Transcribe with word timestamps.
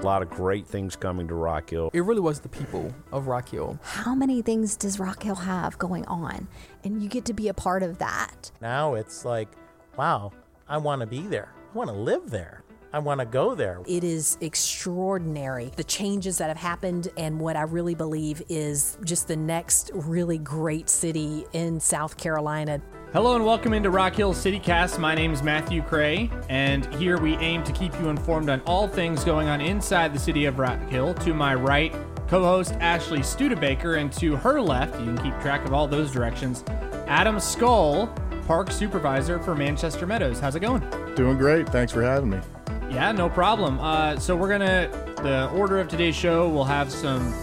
A 0.00 0.06
lot 0.06 0.22
of 0.22 0.30
great 0.30 0.66
things 0.66 0.96
coming 0.96 1.28
to 1.28 1.34
Rock 1.34 1.68
Hill. 1.68 1.90
It 1.92 2.00
really 2.00 2.22
was 2.22 2.40
the 2.40 2.48
people 2.48 2.90
of 3.12 3.26
Rock 3.26 3.50
Hill. 3.50 3.78
How 3.82 4.14
many 4.14 4.40
things 4.40 4.74
does 4.74 4.98
Rock 4.98 5.22
Hill 5.22 5.34
have 5.34 5.76
going 5.76 6.06
on? 6.06 6.48
And 6.84 7.02
you 7.02 7.08
get 7.10 7.26
to 7.26 7.34
be 7.34 7.48
a 7.48 7.54
part 7.54 7.82
of 7.82 7.98
that. 7.98 8.50
Now 8.62 8.94
it's 8.94 9.26
like, 9.26 9.48
wow, 9.98 10.32
I 10.66 10.78
want 10.78 11.00
to 11.02 11.06
be 11.06 11.20
there. 11.26 11.52
I 11.70 11.76
want 11.76 11.90
to 11.90 11.96
live 11.96 12.30
there. 12.30 12.64
I 12.94 12.98
want 12.98 13.20
to 13.20 13.26
go 13.26 13.54
there. 13.54 13.82
It 13.86 14.02
is 14.02 14.38
extraordinary 14.40 15.70
the 15.76 15.84
changes 15.84 16.38
that 16.38 16.48
have 16.48 16.56
happened, 16.56 17.08
and 17.16 17.38
what 17.38 17.54
I 17.54 17.62
really 17.62 17.94
believe 17.94 18.42
is 18.48 18.98
just 19.04 19.28
the 19.28 19.36
next 19.36 19.90
really 19.94 20.38
great 20.38 20.88
city 20.88 21.44
in 21.52 21.78
South 21.78 22.16
Carolina. 22.16 22.80
Hello 23.12 23.34
and 23.34 23.44
welcome 23.44 23.74
into 23.74 23.90
Rock 23.90 24.14
Hill 24.14 24.32
CityCast. 24.32 25.00
My 25.00 25.16
name 25.16 25.32
is 25.32 25.42
Matthew 25.42 25.82
Cray, 25.82 26.30
and 26.48 26.86
here 26.94 27.18
we 27.18 27.34
aim 27.38 27.64
to 27.64 27.72
keep 27.72 27.92
you 27.98 28.08
informed 28.08 28.48
on 28.48 28.60
all 28.60 28.86
things 28.86 29.24
going 29.24 29.48
on 29.48 29.60
inside 29.60 30.14
the 30.14 30.18
city 30.18 30.44
of 30.44 30.60
Rock 30.60 30.78
Hill. 30.88 31.14
To 31.14 31.34
my 31.34 31.56
right, 31.56 31.92
co-host 32.28 32.74
Ashley 32.74 33.24
Studebaker, 33.24 33.96
and 33.96 34.12
to 34.12 34.36
her 34.36 34.60
left, 34.60 34.96
you 35.00 35.06
can 35.06 35.18
keep 35.24 35.40
track 35.40 35.64
of 35.64 35.74
all 35.74 35.88
those 35.88 36.12
directions, 36.12 36.62
Adam 37.08 37.40
Skull, 37.40 38.06
Park 38.46 38.70
Supervisor 38.70 39.40
for 39.40 39.56
Manchester 39.56 40.06
Meadows. 40.06 40.38
How's 40.38 40.54
it 40.54 40.60
going? 40.60 40.88
Doing 41.16 41.36
great. 41.36 41.68
Thanks 41.68 41.92
for 41.92 42.04
having 42.04 42.30
me. 42.30 42.38
Yeah, 42.90 43.10
no 43.10 43.28
problem. 43.28 43.80
Uh, 43.80 44.20
so 44.20 44.36
we're 44.36 44.50
gonna 44.50 44.88
the 45.16 45.50
order 45.50 45.80
of 45.80 45.88
today's 45.88 46.14
show. 46.14 46.48
We'll 46.48 46.62
have 46.62 46.92
some 46.92 47.34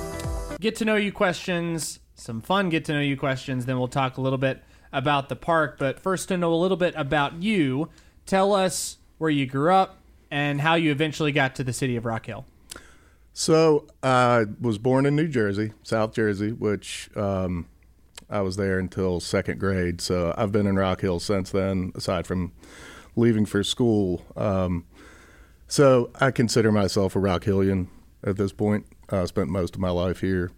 get 0.61 0.77
to 0.77 0.85
know 0.85 0.95
you 0.95 1.11
questions, 1.11 1.99
some 2.15 2.39
fun 2.39 2.69
get 2.69 2.85
to 2.85 2.93
know 2.93 3.01
you 3.01 3.17
questions. 3.17 3.65
Then 3.65 3.77
we'll 3.77 3.89
talk 3.89 4.15
a 4.15 4.21
little 4.21 4.37
bit 4.37 4.63
about 4.91 5.29
the 5.29 5.35
park. 5.35 5.77
But 5.77 5.99
first, 5.99 6.27
to 6.29 6.37
know 6.37 6.53
a 6.53 6.55
little 6.55 6.77
bit 6.77 6.93
about 6.95 7.41
you, 7.41 7.89
tell 8.25 8.53
us 8.53 8.97
where 9.17 9.29
you 9.29 9.45
grew 9.45 9.71
up 9.71 9.97
and 10.29 10.61
how 10.61 10.75
you 10.75 10.91
eventually 10.91 11.31
got 11.31 11.55
to 11.55 11.63
the 11.63 11.73
city 11.73 11.95
of 11.95 12.05
Rock 12.05 12.25
Hill. 12.25 12.45
So 13.33 13.85
I 14.01 14.45
was 14.59 14.77
born 14.77 15.05
in 15.05 15.15
New 15.15 15.27
Jersey, 15.27 15.73
South 15.83 16.13
Jersey, 16.13 16.51
which 16.51 17.09
um, 17.15 17.67
I 18.29 18.41
was 18.41 18.55
there 18.55 18.79
until 18.79 19.19
second 19.19 19.59
grade. 19.59 20.01
So 20.01 20.33
I've 20.37 20.51
been 20.51 20.65
in 20.65 20.75
Rock 20.75 21.01
Hill 21.01 21.19
since 21.19 21.51
then, 21.51 21.91
aside 21.95 22.25
from 22.25 22.51
leaving 23.15 23.45
for 23.45 23.63
school. 23.63 24.25
Um, 24.35 24.85
so 25.67 26.09
I 26.19 26.31
consider 26.31 26.71
myself 26.71 27.15
a 27.15 27.19
Rock 27.19 27.43
Hillian 27.43 27.87
at 28.23 28.37
this 28.37 28.51
point. 28.51 28.85
I 29.09 29.23
spent 29.25 29.49
most 29.49 29.75
of 29.75 29.81
my 29.81 29.89
life 29.91 30.21
here. 30.21 30.51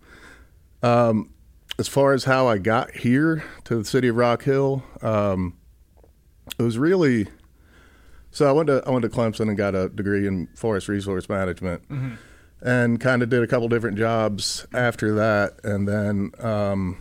Um, 0.81 1.31
as 1.79 1.87
far 1.87 2.13
as 2.13 2.25
how 2.25 2.45
I 2.47 2.57
got 2.57 2.91
here 2.91 3.43
to 3.63 3.77
the 3.77 3.85
city 3.85 4.09
of 4.09 4.17
Rock 4.17 4.43
Hill, 4.43 4.83
um, 5.01 5.57
it 6.59 6.61
was 6.61 6.77
really 6.77 7.27
so 8.31 8.47
I 8.47 8.51
went 8.51 8.67
to 8.67 8.83
I 8.85 8.91
went 8.91 9.03
to 9.03 9.09
Clemson 9.09 9.47
and 9.47 9.57
got 9.57 9.73
a 9.73 9.89
degree 9.89 10.27
in 10.27 10.47
forest 10.55 10.87
resource 10.89 11.29
management, 11.29 11.83
and 12.61 12.99
kind 12.99 13.23
of 13.23 13.29
did 13.29 13.41
a 13.41 13.47
couple 13.47 13.69
different 13.69 13.97
jobs 13.97 14.67
after 14.73 15.15
that, 15.15 15.59
and 15.63 15.87
then 15.87 16.31
um, 16.39 16.97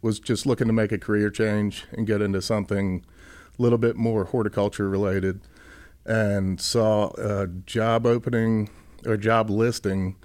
was 0.00 0.18
just 0.18 0.46
looking 0.46 0.66
to 0.66 0.72
make 0.72 0.92
a 0.92 0.98
career 0.98 1.30
change 1.30 1.84
and 1.92 2.06
get 2.06 2.22
into 2.22 2.40
something 2.40 3.04
a 3.58 3.62
little 3.62 3.78
bit 3.78 3.96
more 3.96 4.24
horticulture 4.24 4.88
related 4.88 5.40
and 6.06 6.60
saw 6.60 7.10
a 7.18 7.46
job 7.46 8.06
opening 8.06 8.70
or 9.04 9.16
job 9.16 9.50
listing 9.50 10.16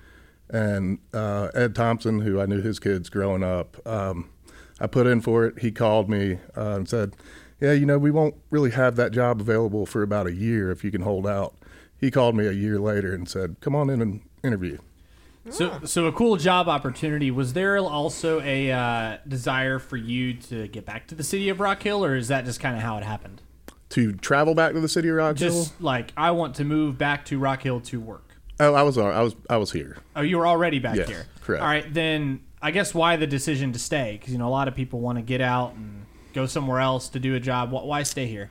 and 0.51 0.99
uh, 1.13 1.49
ed 1.53 1.73
thompson 1.75 2.21
who 2.21 2.39
i 2.39 2.45
knew 2.45 2.61
his 2.61 2.79
kids 2.79 3.09
growing 3.09 3.43
up 3.43 3.77
um, 3.87 4.29
i 4.79 4.87
put 4.87 5.07
in 5.07 5.21
for 5.21 5.45
it 5.45 5.59
he 5.59 5.71
called 5.71 6.09
me 6.09 6.37
uh, 6.55 6.75
and 6.75 6.89
said 6.89 7.15
yeah 7.59 7.71
you 7.71 7.85
know 7.85 7.97
we 7.97 8.11
won't 8.11 8.35
really 8.49 8.71
have 8.71 8.95
that 8.95 9.11
job 9.11 9.39
available 9.41 9.85
for 9.85 10.03
about 10.03 10.27
a 10.27 10.33
year 10.33 10.71
if 10.71 10.83
you 10.83 10.91
can 10.91 11.01
hold 11.01 11.25
out 11.25 11.55
he 11.99 12.11
called 12.11 12.35
me 12.35 12.45
a 12.45 12.51
year 12.51 12.79
later 12.79 13.13
and 13.13 13.27
said 13.29 13.55
come 13.61 13.75
on 13.75 13.89
in 13.89 14.01
and 14.01 14.21
interview 14.43 14.77
So, 15.49 15.79
so 15.85 16.05
a 16.05 16.11
cool 16.11 16.37
job 16.37 16.69
opportunity. 16.69 17.31
Was 17.31 17.53
there 17.53 17.75
also 17.79 18.41
a 18.41 18.71
uh, 18.71 19.17
desire 19.27 19.79
for 19.79 19.97
you 19.97 20.35
to 20.35 20.67
get 20.67 20.85
back 20.85 21.07
to 21.07 21.15
the 21.15 21.23
city 21.23 21.49
of 21.49 21.59
Rock 21.59 21.81
Hill, 21.81 22.05
or 22.05 22.15
is 22.15 22.27
that 22.27 22.45
just 22.45 22.59
kind 22.59 22.75
of 22.75 22.83
how 22.83 22.97
it 22.97 23.03
happened? 23.03 23.41
to 23.91 24.13
travel 24.13 24.55
back 24.55 24.73
to 24.73 24.79
the 24.79 24.87
city 24.87 25.09
of 25.09 25.15
rock 25.15 25.37
hill 25.37 25.49
Just 25.49 25.81
like 25.81 26.11
I 26.17 26.31
want 26.31 26.55
to 26.55 26.63
move 26.63 26.97
back 26.97 27.25
to 27.25 27.37
Rock 27.37 27.61
Hill 27.63 27.81
to 27.81 27.99
work. 27.99 28.30
Oh 28.61 28.73
i 28.73 28.81
was 28.81 28.97
i 28.97 29.21
was 29.21 29.35
i 29.49 29.57
was 29.57 29.71
here 29.71 29.97
Oh, 30.15 30.21
you 30.21 30.37
were 30.37 30.47
already 30.47 30.79
back 30.79 30.95
Yes, 30.97 31.07
here. 31.09 31.25
correct. 31.41 31.61
All 31.61 31.67
right, 31.69 31.93
then 31.93 32.41
I 32.61 32.71
guess 32.71 32.93
why 32.93 33.15
the 33.15 33.27
decision 33.27 33.71
to 33.73 33.79
stay? 33.79 34.17
Because 34.19 34.31
you 34.33 34.39
know 34.39 34.47
a 34.47 34.55
lot 34.59 34.67
of 34.67 34.75
people 34.75 34.99
want 34.99 35.17
to 35.17 35.21
get 35.21 35.41
out 35.41 35.73
and 35.73 36.05
go 36.33 36.45
somewhere 36.45 36.79
else 36.79 37.09
to 37.09 37.19
do 37.19 37.33
a 37.35 37.39
job. 37.39 37.71
Why 37.71 38.03
stay 38.03 38.27
here? 38.27 38.49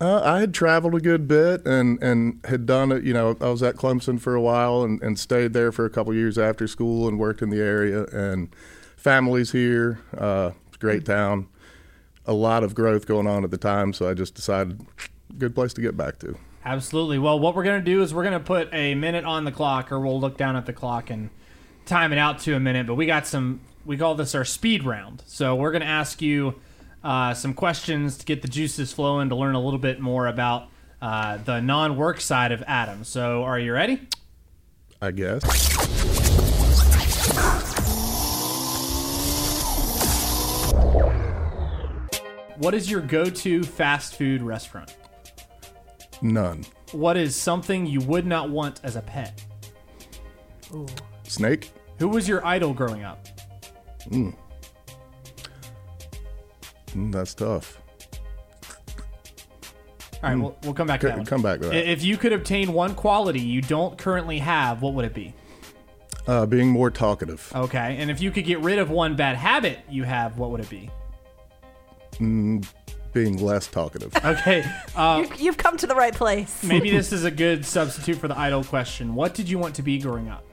Uh, 0.00 0.20
I 0.24 0.40
had 0.40 0.52
traveled 0.54 0.94
a 0.94 1.00
good 1.00 1.28
bit 1.28 1.64
and, 1.66 2.02
and 2.02 2.40
had 2.44 2.64
done 2.66 2.90
it. 2.92 3.02
You 3.04 3.12
know, 3.12 3.36
I 3.40 3.48
was 3.48 3.62
at 3.62 3.76
Clemson 3.76 4.18
for 4.20 4.34
a 4.34 4.40
while 4.40 4.82
and, 4.82 5.00
and 5.02 5.18
stayed 5.18 5.52
there 5.52 5.72
for 5.72 5.84
a 5.84 5.90
couple 5.90 6.12
years 6.14 6.38
after 6.38 6.66
school 6.66 7.06
and 7.06 7.18
worked 7.18 7.42
in 7.42 7.50
the 7.50 7.60
area. 7.60 8.04
And 8.06 8.48
families 8.96 9.52
here, 9.52 10.00
uh, 10.16 10.52
it's 10.68 10.76
a 10.76 10.80
great 10.80 11.04
town. 11.04 11.48
A 12.26 12.32
lot 12.32 12.62
of 12.64 12.74
growth 12.74 13.06
going 13.06 13.26
on 13.26 13.44
at 13.44 13.50
the 13.50 13.58
time, 13.58 13.92
so 13.92 14.08
I 14.08 14.14
just 14.14 14.34
decided 14.34 14.80
good 15.38 15.54
place 15.54 15.72
to 15.74 15.80
get 15.82 15.96
back 15.96 16.18
to. 16.20 16.36
Absolutely. 16.64 17.18
Well, 17.18 17.38
what 17.38 17.54
we're 17.54 17.64
gonna 17.64 17.80
do 17.80 18.02
is 18.02 18.12
we're 18.12 18.24
gonna 18.24 18.40
put 18.40 18.68
a 18.72 18.94
minute 18.94 19.24
on 19.24 19.44
the 19.44 19.52
clock, 19.52 19.90
or 19.90 19.98
we'll 19.98 20.20
look 20.20 20.36
down 20.36 20.56
at 20.56 20.66
the 20.66 20.72
clock 20.72 21.10
and 21.10 21.30
time 21.86 22.12
it 22.12 22.18
out 22.18 22.38
to 22.40 22.54
a 22.54 22.60
minute. 22.60 22.86
But 22.86 22.94
we 22.94 23.06
got 23.06 23.26
some. 23.26 23.60
We 23.86 23.96
call 23.96 24.14
this 24.14 24.34
our 24.34 24.44
speed 24.44 24.84
round. 24.84 25.22
So 25.26 25.54
we're 25.54 25.72
gonna 25.72 25.86
ask 25.86 26.20
you 26.20 26.60
uh, 27.02 27.32
some 27.32 27.54
questions 27.54 28.18
to 28.18 28.26
get 28.26 28.42
the 28.42 28.48
juices 28.48 28.92
flowing 28.92 29.30
to 29.30 29.34
learn 29.34 29.54
a 29.54 29.60
little 29.60 29.78
bit 29.78 30.00
more 30.00 30.26
about 30.26 30.68
uh, 31.00 31.38
the 31.38 31.60
non-work 31.60 32.20
side 32.20 32.52
of 32.52 32.62
Adam. 32.66 33.04
So 33.04 33.42
are 33.42 33.58
you 33.58 33.72
ready? 33.72 34.06
I 35.00 35.12
guess. 35.12 35.42
What 42.58 42.74
is 42.74 42.90
your 42.90 43.00
go-to 43.00 43.64
fast 43.64 44.16
food 44.16 44.42
restaurant? 44.42 44.94
None. 46.22 46.64
What 46.92 47.16
is 47.16 47.34
something 47.34 47.86
you 47.86 48.00
would 48.02 48.26
not 48.26 48.50
want 48.50 48.80
as 48.82 48.96
a 48.96 49.02
pet? 49.02 49.42
Snake? 51.24 51.70
Who 51.98 52.08
was 52.08 52.28
your 52.28 52.44
idol 52.44 52.74
growing 52.74 53.04
up? 53.04 53.26
Mm, 54.08 54.34
that's 57.12 57.34
tough. 57.34 57.78
All 60.22 60.28
right, 60.30 60.38
we'll, 60.38 60.56
we'll 60.64 60.74
come 60.74 60.86
back 60.86 61.00
to 61.00 61.06
that. 61.08 61.16
One. 61.16 61.26
come 61.26 61.42
back 61.42 61.60
that. 61.60 61.74
If 61.74 62.04
you 62.04 62.16
could 62.18 62.32
obtain 62.32 62.72
one 62.72 62.94
quality 62.94 63.40
you 63.40 63.62
don't 63.62 63.96
currently 63.96 64.38
have, 64.38 64.82
what 64.82 64.92
would 64.94 65.06
it 65.06 65.14
be? 65.14 65.34
Uh, 66.26 66.44
being 66.44 66.68
more 66.68 66.90
talkative. 66.90 67.50
Okay, 67.54 67.96
and 67.98 68.10
if 68.10 68.20
you 68.20 68.30
could 68.30 68.44
get 68.44 68.60
rid 68.60 68.78
of 68.78 68.90
one 68.90 69.16
bad 69.16 69.36
habit 69.36 69.78
you 69.88 70.04
have, 70.04 70.38
what 70.38 70.50
would 70.50 70.60
it 70.60 70.68
be? 70.68 70.90
Being 73.12 73.38
less 73.38 73.66
talkative. 73.66 74.12
Okay, 74.24 74.64
uh, 74.96 75.24
You- 75.38 75.44
You've 75.46 75.56
come 75.56 75.76
to 75.78 75.86
the 75.86 75.94
right 75.94 76.14
place. 76.14 76.62
maybe 76.64 76.90
this 76.90 77.12
is 77.12 77.24
a 77.24 77.30
good 77.30 77.64
substitute 77.64 78.16
for 78.18 78.28
the 78.28 78.38
idol 78.38 78.62
question. 78.64 79.14
What 79.14 79.34
did 79.34 79.48
you 79.48 79.58
want 79.58 79.74
to 79.76 79.82
be 79.82 79.98
growing 79.98 80.28
up? 80.28 80.44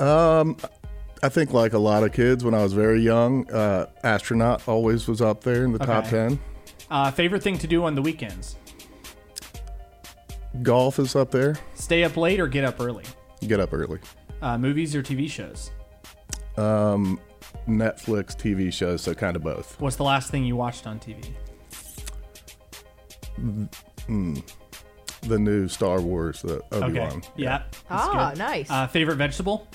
Um, 0.00 0.56
I 1.22 1.28
think 1.28 1.52
like 1.52 1.72
a 1.72 1.78
lot 1.78 2.02
of 2.02 2.12
kids 2.12 2.44
when 2.44 2.54
I 2.54 2.62
was 2.62 2.72
very 2.72 3.00
young, 3.00 3.50
uh, 3.50 3.86
astronaut 4.04 4.66
always 4.68 5.06
was 5.08 5.22
up 5.22 5.42
there 5.42 5.64
in 5.64 5.72
the 5.72 5.78
top 5.78 6.06
Okay. 6.06 6.10
ten. 6.28 6.40
Uh, 6.90 7.10
favorite 7.10 7.42
thing 7.42 7.56
to 7.58 7.66
do 7.66 7.84
on 7.84 7.94
the 7.94 8.02
weekends? 8.02 8.56
Golf 10.62 10.98
is 10.98 11.14
up 11.16 11.30
there. 11.30 11.56
Stay 11.74 12.04
up 12.04 12.16
late 12.16 12.40
or 12.40 12.46
get 12.46 12.64
up 12.64 12.80
early? 12.80 13.04
Get 13.46 13.60
up 13.60 13.72
early. 13.72 13.98
Uh, 14.42 14.56
movies 14.58 14.94
or 14.94 15.02
TV 15.02 15.30
shows? 15.30 15.70
Um, 16.56 17.18
Netflix 17.68 18.36
TV 18.36 18.72
shows, 18.72 19.02
so 19.02 19.14
kind 19.14 19.36
of 19.36 19.42
both. 19.42 19.80
What's 19.80 19.96
the 19.96 20.04
last 20.04 20.30
thing 20.30 20.44
you 20.44 20.56
watched 20.56 20.86
on 20.86 20.98
TV? 21.00 21.32
The 24.08 25.38
new 25.38 25.66
Star 25.68 26.00
Wars, 26.00 26.42
the 26.42 26.62
Obi 26.72 26.98
Okay, 26.98 27.00
Wan, 27.00 27.22
yeah. 27.36 27.62
that's 27.70 27.82
Ah, 27.90 28.30
good. 28.30 28.38
nice. 28.38 28.70
Uh, 28.70 28.86
favorite 28.86 29.16
vegetable? 29.16 29.66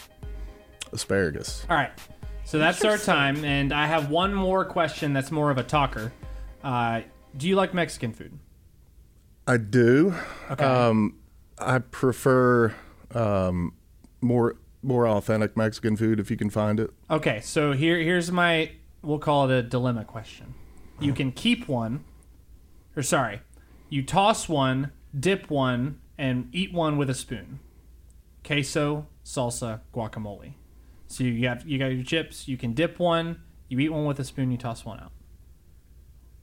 asparagus. 0.93 1.65
All 1.69 1.75
right. 1.77 1.91
So 2.43 2.57
that's 2.57 2.83
our 2.83 2.97
time, 2.97 3.45
and 3.45 3.71
I 3.73 3.87
have 3.87 4.09
one 4.09 4.33
more 4.33 4.65
question 4.65 5.13
that's 5.13 5.31
more 5.31 5.49
of 5.51 5.57
a 5.57 5.63
talker. 5.63 6.11
Uh, 6.63 7.01
do 7.37 7.47
you 7.47 7.55
like 7.55 7.73
Mexican 7.73 8.11
food? 8.13 8.37
I 9.47 9.55
do. 9.57 10.13
Okay. 10.51 10.63
Um, 10.63 11.17
I 11.57 11.79
prefer 11.79 12.73
um, 13.15 13.73
more 14.21 14.57
more 14.83 15.07
authentic 15.07 15.55
Mexican 15.55 15.95
food 15.95 16.19
if 16.19 16.31
you 16.31 16.37
can 16.37 16.49
find 16.49 16.79
it. 16.79 16.91
Okay, 17.09 17.39
so 17.41 17.73
here 17.73 17.99
here's 17.99 18.31
my 18.31 18.71
we'll 19.01 19.19
call 19.19 19.49
it 19.49 19.53
a 19.53 19.61
dilemma 19.63 20.05
question. 20.05 20.53
You 20.99 21.13
can 21.13 21.31
keep 21.31 21.67
one 21.67 22.03
or 22.95 23.03
sorry, 23.03 23.41
you 23.89 24.03
toss 24.03 24.47
one, 24.49 24.91
dip 25.17 25.49
one, 25.49 25.99
and 26.17 26.49
eat 26.51 26.73
one 26.73 26.97
with 26.97 27.09
a 27.09 27.13
spoon. 27.13 27.59
Queso, 28.43 29.07
salsa, 29.23 29.81
guacamole. 29.93 30.53
So 31.07 31.23
you 31.23 31.41
got 31.41 31.65
you 31.65 31.77
got 31.77 31.87
your 31.87 32.03
chips, 32.03 32.47
you 32.47 32.57
can 32.57 32.73
dip 32.73 32.99
one, 32.99 33.41
you 33.67 33.79
eat 33.79 33.89
one 33.89 34.05
with 34.05 34.19
a 34.19 34.23
spoon, 34.23 34.51
you 34.51 34.57
toss 34.57 34.85
one 34.85 34.99
out. 34.99 35.11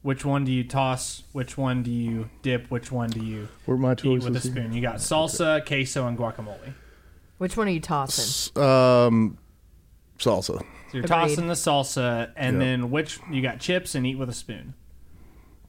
Which 0.03 0.25
one 0.25 0.45
do 0.45 0.53
you 0.53 0.63
toss? 0.65 1.25
Which 1.33 1.59
one 1.59 1.83
do 1.83 1.91
you 1.91 2.31
dip? 2.43 2.71
Which 2.71 2.93
one 2.93 3.11
do 3.11 3.21
you 3.25 3.49
Were 3.67 3.77
my 3.77 3.93
eat 3.93 3.99
choices? 3.99 4.29
with 4.31 4.37
a 4.37 4.41
spoon? 4.41 4.73
You 4.73 4.81
got 4.81 4.97
salsa, 4.97 5.65
queso, 5.67 6.07
and 6.07 6.17
guacamole. 6.17 6.75
Which 7.39 7.57
one 7.57 7.69
are 7.69 7.71
you 7.71 7.81
tossing? 7.81 8.23
S- 8.25 8.57
Um, 8.57 9.39
salsa. 10.19 10.59
So 10.59 10.65
you're 10.93 11.05
Agreed. 11.05 11.09
tossing 11.09 11.47
the 11.49 11.55
salsa, 11.55 12.31
and 12.37 12.57
Yeah. 12.57 12.65
then 12.65 12.91
which 12.91 13.19
you 13.31 13.43
got 13.43 13.61
chips 13.61 13.95
and 13.95 14.07
eat 14.07 14.17
with 14.17 14.29
a 14.29 14.35
spoon. 14.35 14.75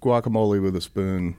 Guacamole 0.01 0.61
with 0.61 0.75
a 0.75 0.81
spoon. 0.81 1.35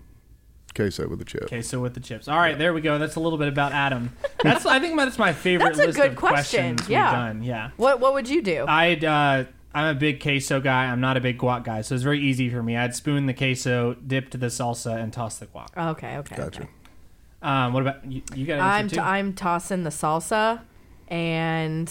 Queso 0.74 1.08
with 1.08 1.20
a 1.20 1.24
chip. 1.24 1.48
Queso 1.48 1.80
with 1.80 1.94
the 1.94 2.00
chips. 2.00 2.28
All 2.28 2.36
right, 2.38 2.56
there 2.56 2.72
we 2.72 2.80
go. 2.80 2.98
That's 2.98 3.16
a 3.16 3.20
little 3.20 3.38
bit 3.38 3.48
about 3.48 3.72
Adam. 3.72 4.12
That's 4.44 4.64
I 4.66 4.78
think 4.78 4.96
that's 4.96 5.18
my 5.18 5.32
favorite 5.32 5.70
That's 5.76 5.78
a 5.80 5.86
list 5.86 5.98
good 5.98 6.10
of 6.12 6.16
question. 6.16 6.76
questions 6.76 6.88
Yeah. 6.88 7.10
we've 7.10 7.18
done. 7.34 7.42
Yeah. 7.42 7.70
What 7.76 7.98
What 8.00 8.14
would 8.14 8.28
you 8.28 8.40
do? 8.40 8.64
I'd 8.68 9.04
uh, 9.04 9.44
I'm 9.74 9.96
a 9.96 9.98
big 9.98 10.22
queso 10.22 10.60
guy. 10.60 10.84
I'm 10.86 11.00
not 11.00 11.16
a 11.16 11.20
big 11.20 11.38
guac 11.38 11.64
guy, 11.64 11.80
so 11.82 11.94
it's 11.94 12.04
very 12.04 12.20
easy 12.20 12.48
for 12.50 12.62
me. 12.62 12.76
I'd 12.76 12.94
spoon 12.94 13.26
the 13.26 13.34
queso, 13.34 13.94
dip 13.94 14.30
to 14.30 14.38
the 14.38 14.46
salsa, 14.46 14.96
and 15.02 15.12
toss 15.12 15.38
the 15.38 15.46
guac. 15.46 15.68
okay, 15.76 16.16
okay. 16.18 16.36
Gotcha. 16.36 16.62
okay. 16.62 16.70
Um, 17.42 17.72
what 17.72 17.82
about 17.82 18.04
you? 18.10 18.22
You 18.34 18.46
got 18.46 18.54
an 18.54 18.60
I'm 18.60 18.84
answer 18.84 18.96
t- 18.96 19.00
too? 19.00 19.06
I'm 19.06 19.32
tossing 19.32 19.82
the 19.82 19.90
salsa, 19.90 20.60
and 21.08 21.90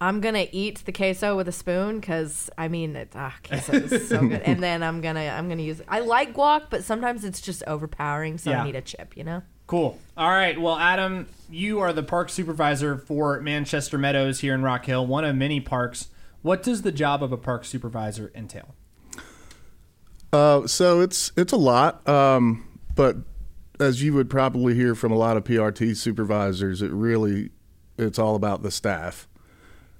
I'm 0.00 0.20
gonna 0.20 0.46
eat 0.52 0.84
the 0.84 0.92
queso 0.92 1.36
with 1.36 1.48
a 1.48 1.52
spoon 1.52 2.00
because 2.00 2.48
I 2.56 2.68
mean, 2.68 2.94
it, 2.96 3.12
ah, 3.14 3.34
queso 3.46 3.72
is 3.74 4.08
so 4.08 4.20
good. 4.28 4.42
And 4.42 4.62
then 4.62 4.82
I'm 4.82 5.00
gonna 5.00 5.26
I'm 5.28 5.48
gonna 5.48 5.62
use. 5.62 5.82
I 5.88 6.00
like 6.00 6.34
guac, 6.34 6.64
but 6.70 6.84
sometimes 6.84 7.24
it's 7.24 7.40
just 7.40 7.62
overpowering, 7.66 8.38
so 8.38 8.50
Yeah. 8.50 8.62
I 8.62 8.66
need 8.66 8.76
a 8.76 8.80
chip. 8.82 9.16
You 9.16 9.24
know. 9.24 9.42
Cool. 9.66 9.98
All 10.16 10.30
right. 10.30 10.60
Well, 10.60 10.76
Adam, 10.76 11.28
you 11.48 11.78
are 11.78 11.92
the 11.92 12.02
park 12.02 12.28
supervisor 12.28 12.96
for 12.98 13.40
Manchester 13.40 13.98
Meadows 13.98 14.40
here 14.40 14.52
in 14.52 14.62
Rock 14.62 14.86
Hill, 14.86 15.06
one 15.06 15.24
of 15.24 15.36
many 15.36 15.60
parks. 15.60 16.08
What 16.42 16.62
does 16.64 16.82
the 16.82 16.90
job 16.90 17.22
of 17.22 17.30
a 17.30 17.36
park 17.36 17.64
supervisor 17.64 18.32
entail? 18.34 18.74
Uh, 20.32 20.66
so 20.66 21.00
it's 21.00 21.32
it's 21.36 21.52
a 21.52 21.56
lot, 21.56 22.08
um, 22.08 22.66
but 22.94 23.16
as 23.80 24.02
you 24.02 24.12
would 24.14 24.30
probably 24.30 24.74
hear 24.74 24.94
from 24.94 25.12
a 25.12 25.16
lot 25.16 25.36
of 25.36 25.44
PRT 25.44 25.96
supervisors, 25.96 26.82
it 26.82 26.90
really 26.90 27.50
it's 27.98 28.18
all 28.18 28.34
about 28.34 28.62
the 28.62 28.70
staff. 28.70 29.28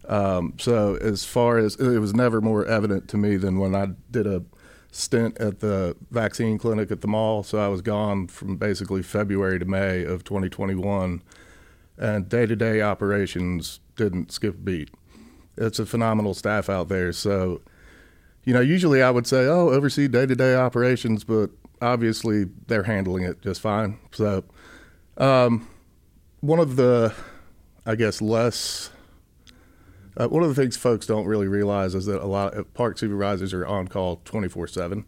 Um, 0.09 0.55
so 0.59 0.97
as 0.97 1.25
far 1.25 1.59
as 1.59 1.77
it 1.77 1.99
was 1.99 2.15
never 2.15 2.41
more 2.41 2.65
evident 2.65 3.09
to 3.09 3.17
me 3.17 3.37
than 3.37 3.59
when 3.59 3.75
I 3.75 3.89
did 4.11 4.27
a 4.27 4.43
stint 4.91 5.39
at 5.39 5.61
the 5.61 5.97
vaccine 6.11 6.59
clinic 6.59 6.91
at 6.91 7.01
the 7.01 7.07
mall. 7.07 7.43
So 7.43 7.59
I 7.59 7.69
was 7.69 7.83
gone 7.83 8.27
from 8.27 8.57
basically 8.57 9.03
February 9.03 9.59
to 9.59 9.65
May 9.65 10.05
of 10.05 10.25
2021, 10.25 11.23
and 11.99 12.29
day 12.29 12.47
to 12.47 12.57
day 12.57 12.81
operations 12.81 13.81
didn't 13.97 14.33
skip 14.33 14.55
a 14.55 14.59
beat. 14.59 14.91
It's 15.57 15.79
a 15.79 15.87
phenomenal 15.87 16.35
staff 16.35 16.69
out 16.69 16.89
there. 16.89 17.13
So 17.13 17.61
you 18.45 18.55
know, 18.55 18.61
usually 18.61 19.03
I 19.03 19.11
would 19.11 19.27
say, 19.27 19.47
oh, 19.47 19.69
oversee 19.69 20.09
day 20.09 20.27
to 20.27 20.35
day 20.35 20.55
operations, 20.55 21.25
but 21.25 21.51
obviously 21.81 22.45
they're 22.67 22.85
handling 22.85 23.25
it 23.25 23.41
just 23.43 23.61
fine. 23.61 23.99
So, 24.13 24.45
um, 25.17 25.69
one 26.41 26.59
of 26.59 26.77
the, 26.77 27.15
I 27.85 27.95
guess, 27.95 28.23
less, 28.23 28.91
uh, 30.17 30.29
one 30.29 30.43
of 30.43 30.49
the 30.49 30.55
things 30.61 30.77
folks 30.77 31.07
don't 31.07 31.27
really 31.27 31.49
realize 31.49 31.95
is 31.95 32.07
that 32.07 32.23
a 32.23 32.27
lot 32.27 32.55
of 32.55 32.73
park 32.75 32.99
supervisors 32.99 33.53
are 33.53 33.67
on 33.67 33.89
call 33.89 34.21
24 34.25 34.67
7. 34.69 35.05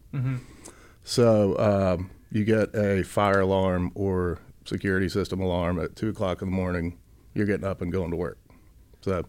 So, 1.03 1.57
um, 1.57 2.11
you 2.31 2.45
get 2.45 2.73
a 2.75 3.03
fire 3.03 3.41
alarm 3.41 3.91
or 3.95 4.39
security 4.65 5.09
system 5.09 5.41
alarm 5.41 5.79
at 5.79 5.95
2 5.95 6.09
o'clock 6.09 6.41
in 6.41 6.49
the 6.49 6.55
morning, 6.55 6.97
you're 7.33 7.45
getting 7.45 7.65
up 7.65 7.81
and 7.81 7.91
going 7.91 8.11
to 8.11 8.17
work. 8.17 8.37
So, 9.01 9.25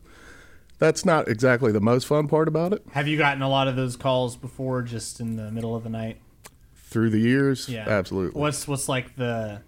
that's 0.79 1.05
not 1.05 1.29
exactly 1.29 1.73
the 1.73 1.81
most 1.81 2.05
fun 2.07 2.29
part 2.29 2.49
about 2.49 2.73
it. 2.73 2.83
Have 2.93 3.09
you 3.09 3.17
gotten 3.17 3.43
a 3.43 3.49
lot 3.49 3.69
of 3.69 3.77
those 3.77 3.97
calls 3.97 4.37
before, 4.37 4.83
just 4.83 5.21
in 5.21 5.37
the 5.37 5.51
middle 5.51 5.75
of 5.75 5.85
the 5.85 5.89
night? 5.89 6.19
Through 6.95 7.11
the 7.11 7.19
years, 7.19 7.69
Yeah, 7.69 7.89
absolutely. 7.89 8.41
What's 8.41 8.69
what's 8.69 8.89
like 8.89 9.17
the? 9.17 9.61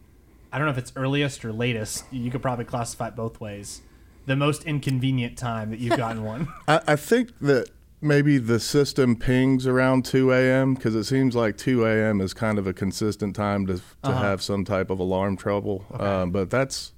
I 0.52 0.58
don't 0.58 0.66
know 0.68 0.70
if 0.70 0.78
it's 0.78 0.92
earliest 0.94 1.44
or 1.44 1.52
latest. 1.52 2.04
You 2.12 2.30
could 2.30 2.40
probably 2.40 2.64
classify 2.64 3.08
it 3.08 3.16
both 3.16 3.40
ways. 3.40 3.82
The 4.26 4.36
most 4.36 4.62
inconvenient 4.62 5.36
time 5.36 5.70
that 5.70 5.80
you've 5.80 5.96
gotten 5.96 6.22
one. 6.22 6.46
I, 6.68 6.80
I 6.86 6.94
think 6.94 7.36
that 7.40 7.70
maybe 8.00 8.38
the 8.38 8.60
system 8.60 9.16
pings 9.16 9.66
around 9.66 10.04
2 10.04 10.32
a.m. 10.32 10.74
because 10.74 10.94
it 10.94 11.02
seems 11.02 11.34
like 11.34 11.56
2 11.58 11.84
a.m. 11.84 12.20
is 12.20 12.32
kind 12.32 12.60
of 12.60 12.68
a 12.68 12.72
consistent 12.72 13.34
time 13.34 13.66
to 13.66 13.74
to 13.78 13.82
Uh-huh. 14.04 14.22
have 14.22 14.40
some 14.40 14.64
type 14.64 14.88
of 14.88 15.00
alarm 15.00 15.36
trouble. 15.36 15.84
Um, 15.98 16.30
but 16.30 16.48
that's, 16.48 16.92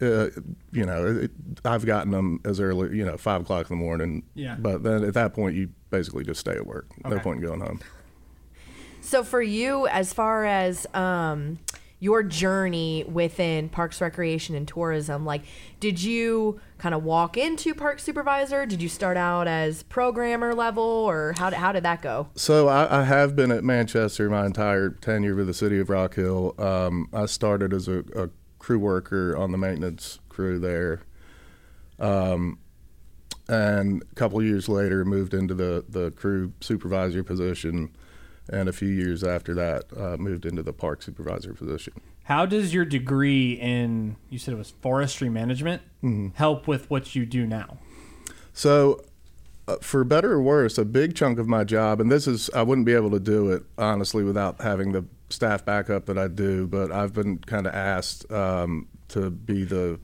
uh, 0.00 0.28
you 0.72 0.86
know, 0.86 1.04
it, 1.24 1.30
I've 1.66 1.84
gotten 1.84 2.12
them 2.12 2.40
as 2.46 2.60
early, 2.60 2.96
you 2.96 3.04
know, 3.04 3.18
five 3.18 3.42
o'clock 3.42 3.70
in 3.70 3.76
the 3.76 3.84
morning. 3.84 4.22
Yeah. 4.34 4.56
But 4.58 4.82
then 4.84 5.04
at 5.04 5.12
that 5.12 5.34
point, 5.34 5.54
you 5.54 5.68
basically 5.90 6.24
just 6.24 6.40
stay 6.40 6.52
at 6.52 6.66
work. 6.66 6.86
No 7.04 7.18
point 7.18 7.40
in 7.42 7.46
going 7.46 7.60
home. 7.60 7.80
So 9.12 9.22
for 9.22 9.42
you, 9.42 9.86
as 9.88 10.10
far 10.14 10.46
as 10.46 10.86
um, 10.94 11.58
your 12.00 12.22
journey 12.22 13.04
within 13.06 13.68
Parks, 13.68 14.00
Recreation, 14.00 14.54
and 14.54 14.66
Tourism, 14.66 15.26
like, 15.26 15.42
did 15.80 16.02
you 16.02 16.62
kind 16.78 16.94
of 16.94 17.04
walk 17.04 17.36
into 17.36 17.74
park 17.74 17.98
supervisor? 17.98 18.64
Did 18.64 18.80
you 18.80 18.88
start 18.88 19.18
out 19.18 19.46
as 19.46 19.82
programmer 19.82 20.54
level, 20.54 20.82
or 20.82 21.34
how 21.36 21.50
how 21.50 21.72
did 21.72 21.82
that 21.82 22.00
go? 22.00 22.28
So 22.36 22.68
I, 22.68 23.02
I 23.02 23.04
have 23.04 23.36
been 23.36 23.52
at 23.52 23.62
Manchester 23.62 24.30
my 24.30 24.46
entire 24.46 24.88
tenure 24.88 25.34
with 25.34 25.46
the 25.46 25.52
city 25.52 25.78
of 25.78 25.90
Rock 25.90 26.14
Hill. 26.14 26.54
Um, 26.56 27.10
I 27.12 27.26
started 27.26 27.74
as 27.74 27.88
a, 27.88 27.98
a 28.16 28.30
crew 28.58 28.78
worker 28.78 29.36
on 29.36 29.52
the 29.52 29.58
maintenance 29.58 30.20
crew 30.30 30.58
there, 30.58 31.02
um, 31.98 32.58
and 33.46 34.02
a 34.10 34.14
couple 34.14 34.42
years 34.42 34.70
later 34.70 35.04
moved 35.04 35.34
into 35.34 35.52
the 35.52 35.84
the 35.86 36.12
crew 36.12 36.54
supervisor 36.62 37.22
position, 37.22 37.94
and 38.52 38.68
a 38.68 38.72
few 38.72 38.88
years 38.88 39.24
after 39.24 39.54
that 39.54 39.84
uh, 39.96 40.16
moved 40.18 40.44
into 40.46 40.62
the 40.62 40.72
park 40.72 41.02
supervisor 41.02 41.54
position. 41.54 41.94
How 42.24 42.46
does 42.46 42.72
your 42.72 42.84
degree 42.84 43.54
in 43.54 44.16
you 44.30 44.38
said 44.38 44.54
it 44.54 44.58
was 44.58 44.70
forestry 44.82 45.28
management 45.28 45.82
help 46.34 46.68
with 46.68 46.88
what 46.90 47.16
you 47.16 47.26
do 47.26 47.46
now? 47.46 47.78
So, 48.52 49.02
uh, 49.66 49.76
for 49.80 50.04
better 50.04 50.32
or 50.32 50.42
worse, 50.42 50.76
a 50.76 50.84
big 50.84 51.14
chunk 51.16 51.38
of 51.38 51.48
my 51.48 51.64
job, 51.64 52.00
and 52.00 52.10
this 52.12 52.26
is, 52.28 52.50
I 52.54 52.62
wouldn't 52.62 52.84
be 52.86 52.92
able 52.94 53.10
to 53.12 53.20
do 53.20 53.50
it 53.50 53.62
honestly 53.78 54.22
without 54.24 54.60
having 54.60 54.92
the 54.92 55.04
staff 55.30 55.64
backup 55.64 56.04
that 56.06 56.18
I 56.18 56.28
do, 56.28 56.66
but 56.66 56.92
I've 56.92 57.12
been 57.14 57.38
kind 57.38 57.66
of 57.66 57.74
asked 57.74 58.30
um, 58.30 58.88
to 59.08 59.30
be 59.30 59.64
the 59.64 59.98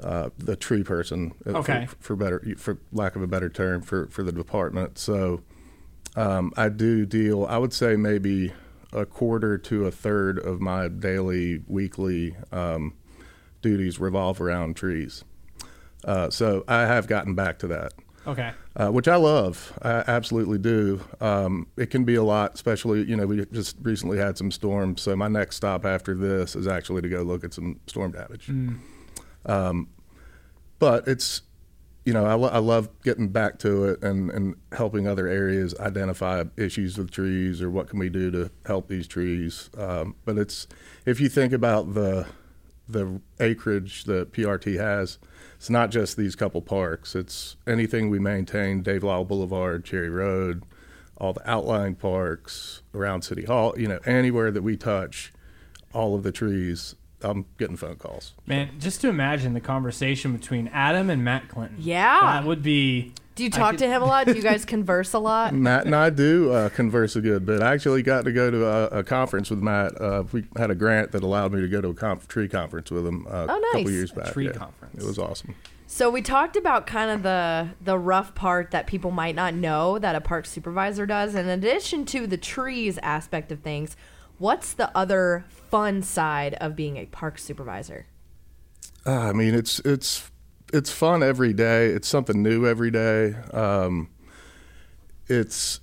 uh, 0.00 0.28
the 0.36 0.54
tree 0.56 0.82
person, 0.84 1.32
uh, 1.46 1.52
for- 1.52 1.58
Okay. 1.58 1.88
for, 2.00 2.16
better, 2.16 2.42
for 2.58 2.78
lack 2.92 3.16
of 3.16 3.22
a 3.22 3.26
better 3.26 3.48
term, 3.48 3.80
for 3.80 4.06
for 4.08 4.22
the 4.22 4.32
department. 4.32 4.98
So, 4.98 5.40
um, 6.16 6.52
I 6.56 6.68
do 6.70 7.06
deal. 7.06 7.44
I 7.46 7.58
would 7.58 7.72
say 7.72 7.96
maybe 7.96 8.52
a 8.92 9.04
quarter 9.06 9.58
to 9.58 9.86
a 9.86 9.90
third 9.90 10.38
of 10.38 10.60
my 10.60 10.88
daily, 10.88 11.62
weekly 11.66 12.34
um, 12.52 12.94
duties 13.62 13.98
revolve 14.00 14.40
around 14.40 14.76
trees. 14.76 15.22
Uh, 16.04 16.30
so 16.30 16.64
I 16.68 16.82
have 16.82 17.06
gotten 17.08 17.34
back 17.34 17.58
to 17.60 17.66
that, 17.68 17.92
Okay. 18.26 18.52
uh, 18.76 18.88
which 18.90 19.08
I 19.08 19.16
love. 19.16 19.76
I 19.82 20.04
absolutely 20.06 20.58
do. 20.58 21.00
Um, 21.20 21.66
it 21.76 21.90
can 21.90 22.04
be 22.04 22.14
a 22.14 22.22
lot, 22.22 22.54
especially 22.54 23.02
you 23.04 23.16
know 23.16 23.26
we 23.26 23.44
just 23.46 23.76
recently 23.82 24.16
had 24.18 24.38
some 24.38 24.50
storms. 24.50 25.02
So 25.02 25.16
my 25.16 25.28
next 25.28 25.56
stop 25.56 25.84
after 25.84 26.14
this 26.14 26.54
is 26.56 26.66
actually 26.68 27.02
to 27.02 27.08
go 27.08 27.22
look 27.22 27.42
at 27.44 27.52
some 27.52 27.80
storm 27.86 28.12
damage. 28.12 28.50
Um, 29.46 29.88
but 30.78 31.08
it's 31.08 31.42
you 32.06 32.12
know 32.12 32.24
I, 32.24 32.34
lo- 32.34 32.48
I 32.48 32.58
love 32.58 32.88
getting 33.02 33.28
back 33.28 33.58
to 33.58 33.84
it 33.86 34.02
and, 34.02 34.30
and 34.30 34.54
helping 34.72 35.06
other 35.08 35.26
areas 35.26 35.74
identify 35.78 36.44
issues 36.56 36.96
with 36.96 37.10
trees 37.10 37.60
or 37.60 37.68
what 37.68 37.88
can 37.90 37.98
we 37.98 38.08
do 38.08 38.30
to 38.30 38.50
help 38.64 38.88
these 38.88 39.08
trees. 39.08 39.68
Um, 39.76 40.14
but 40.24 40.38
it's 40.38 40.68
if 41.04 41.20
you 41.20 41.28
think 41.28 41.52
about 41.52 41.94
the 41.94 42.26
the 42.88 43.20
acreage 43.40 44.04
that 44.04 44.32
PRT 44.32 44.78
has, 44.78 45.18
it's 45.56 45.68
not 45.68 45.90
just 45.90 46.16
these 46.16 46.36
couple 46.36 46.62
parks. 46.62 47.16
It's 47.16 47.56
anything 47.66 48.08
we 48.08 48.20
maintain, 48.20 48.82
Dave 48.82 49.02
Lyle 49.02 49.24
Boulevard, 49.24 49.84
Cherry 49.84 50.08
Road, 50.08 50.62
all 51.16 51.32
the 51.32 51.50
outlying 51.50 51.96
parks 51.96 52.82
around 52.94 53.22
City 53.22 53.44
Hall. 53.46 53.74
You 53.76 53.88
know, 53.88 53.98
anywhere 54.06 54.52
that 54.52 54.62
we 54.62 54.76
touch, 54.76 55.32
all 55.92 56.14
of 56.14 56.22
the 56.22 56.30
trees. 56.30 56.94
I'm 57.30 57.46
getting 57.58 57.76
phone 57.76 57.96
calls. 57.96 58.32
Man, 58.46 58.70
just 58.78 59.00
to 59.02 59.08
imagine 59.08 59.54
the 59.54 59.60
conversation 59.60 60.32
between 60.36 60.68
Adam 60.68 61.10
and 61.10 61.24
Matt 61.24 61.48
Clinton. 61.48 61.76
Yeah. 61.80 62.20
That 62.22 62.44
would 62.44 62.62
be 62.62 63.12
Do 63.34 63.44
you 63.44 63.50
talk 63.50 63.72
could- 63.72 63.78
to 63.80 63.86
him 63.88 64.02
a 64.02 64.06
lot? 64.06 64.26
Do 64.26 64.32
you 64.34 64.42
guys 64.42 64.64
converse 64.76 65.12
a 65.12 65.18
lot? 65.18 65.54
Matt 65.54 65.86
and 65.86 65.94
I 65.94 66.10
do 66.10 66.52
uh, 66.52 66.68
converse 66.70 67.16
a 67.16 67.20
good 67.20 67.44
bit. 67.46 67.60
I 67.62 67.72
actually 67.74 68.02
got 68.02 68.24
to 68.24 68.32
go 68.32 68.50
to 68.50 68.66
a, 68.66 68.86
a 69.00 69.04
conference 69.04 69.50
with 69.50 69.60
Matt. 69.60 70.00
Uh, 70.00 70.24
we 70.32 70.44
had 70.56 70.70
a 70.70 70.74
grant 70.74 71.12
that 71.12 71.22
allowed 71.22 71.52
me 71.52 71.60
to 71.60 71.68
go 71.68 71.80
to 71.80 71.88
a 71.88 71.94
conf- 71.94 72.28
tree 72.28 72.48
conference 72.48 72.90
with 72.90 73.06
him 73.06 73.26
uh, 73.28 73.30
Oh, 73.30 73.44
a 73.44 73.46
couple 73.60 73.82
nice. 73.82 73.90
years 73.90 74.12
back. 74.12 74.28
A 74.28 74.32
Tree 74.32 74.46
yeah. 74.46 74.52
conference. 74.52 75.02
It 75.02 75.06
was 75.06 75.18
awesome. 75.18 75.54
So 75.88 76.10
we 76.10 76.20
talked 76.20 76.56
about 76.56 76.86
kind 76.88 77.10
of 77.12 77.22
the 77.22 77.68
the 77.80 77.96
rough 77.96 78.34
part 78.34 78.72
that 78.72 78.88
people 78.88 79.12
might 79.12 79.36
not 79.36 79.54
know 79.54 80.00
that 80.00 80.16
a 80.16 80.20
park 80.20 80.44
supervisor 80.44 81.06
does. 81.06 81.36
In 81.36 81.48
addition 81.48 82.04
to 82.06 82.26
the 82.26 82.36
trees 82.36 82.98
aspect 82.98 83.52
of 83.52 83.60
things, 83.60 83.96
what's 84.38 84.72
the 84.72 84.90
other 84.96 85.44
fun 85.48 86.02
side 86.02 86.54
of 86.54 86.76
being 86.76 86.96
a 86.96 87.06
park 87.06 87.38
supervisor? 87.38 88.06
Uh, 89.04 89.12
I 89.12 89.32
mean, 89.32 89.54
it's 89.54 89.78
it's 89.80 90.30
it's 90.72 90.90
fun 90.90 91.22
every 91.22 91.52
day. 91.52 91.86
It's 91.86 92.08
something 92.08 92.42
new 92.42 92.66
every 92.66 92.90
day. 92.90 93.34
Um, 93.52 94.08
it's 95.28 95.80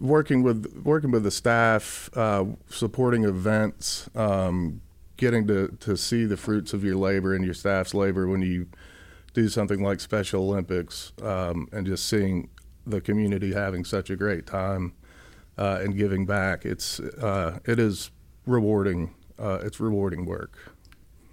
working 0.00 0.42
with 0.42 0.82
working 0.84 1.10
with 1.10 1.22
the 1.22 1.30
staff, 1.30 2.10
uh, 2.14 2.44
supporting 2.70 3.24
events, 3.24 4.08
um, 4.14 4.80
getting 5.16 5.46
to, 5.48 5.68
to 5.80 5.96
see 5.96 6.24
the 6.24 6.36
fruits 6.36 6.72
of 6.72 6.82
your 6.82 6.96
labor 6.96 7.34
and 7.34 7.44
your 7.44 7.54
staff's 7.54 7.94
labor 7.94 8.26
when 8.26 8.42
you 8.42 8.68
do 9.34 9.48
something 9.48 9.82
like 9.82 10.00
Special 10.00 10.42
Olympics, 10.42 11.12
um, 11.22 11.68
and 11.72 11.86
just 11.86 12.06
seeing 12.06 12.48
the 12.86 13.00
community 13.00 13.52
having 13.52 13.84
such 13.84 14.10
a 14.10 14.16
great 14.16 14.46
time 14.46 14.92
uh, 15.58 15.80
and 15.82 15.96
giving 15.96 16.26
back. 16.26 16.64
It's 16.64 17.00
uh, 17.00 17.58
it 17.64 17.78
is 17.78 18.10
rewarding. 18.46 19.14
Uh, 19.38 19.58
it's 19.62 19.80
rewarding 19.80 20.24
work. 20.24 20.74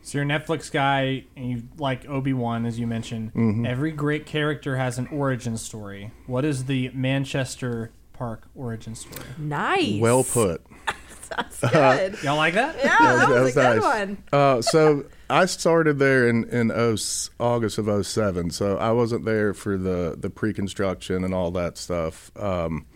So 0.01 0.17
you're 0.17 0.25
a 0.25 0.27
Netflix 0.27 0.71
guy, 0.71 1.25
and 1.35 1.51
you 1.51 1.63
like 1.77 2.07
Obi 2.09 2.33
Wan, 2.33 2.65
as 2.65 2.79
you 2.79 2.87
mentioned. 2.87 3.33
Mm-hmm. 3.33 3.65
Every 3.65 3.91
great 3.91 4.25
character 4.25 4.77
has 4.77 4.97
an 4.97 5.07
origin 5.07 5.57
story. 5.57 6.11
What 6.25 6.45
is 6.45 6.65
the 6.65 6.89
Manchester 6.93 7.91
Park 8.13 8.47
origin 8.55 8.95
story? 8.95 9.27
Nice. 9.37 9.99
Well 9.99 10.23
put. 10.23 10.65
That's 11.29 11.59
good. 11.59 12.17
Y'all 12.23 12.37
like 12.37 12.55
that? 12.55 12.75
yeah, 12.77 12.97
that, 12.97 13.29
was, 13.29 13.51
a 13.51 13.53
good 13.53 13.81
nice. 13.81 14.07
one. 14.07 14.23
Uh, 14.33 14.61
so 14.61 15.05
I 15.29 15.45
started 15.45 15.99
there 15.99 16.27
in 16.27 16.45
in 16.49 16.69
0, 16.69 16.95
August 17.39 17.77
of 17.77 18.05
07, 18.05 18.49
so 18.49 18.77
I 18.77 18.91
wasn't 18.91 19.25
there 19.25 19.53
for 19.53 19.77
the 19.77 20.15
the 20.17 20.29
pre-construction 20.29 21.23
and 21.23 21.33
all 21.33 21.51
that 21.51 21.77
stuff. 21.77 22.31
Um, 22.35 22.87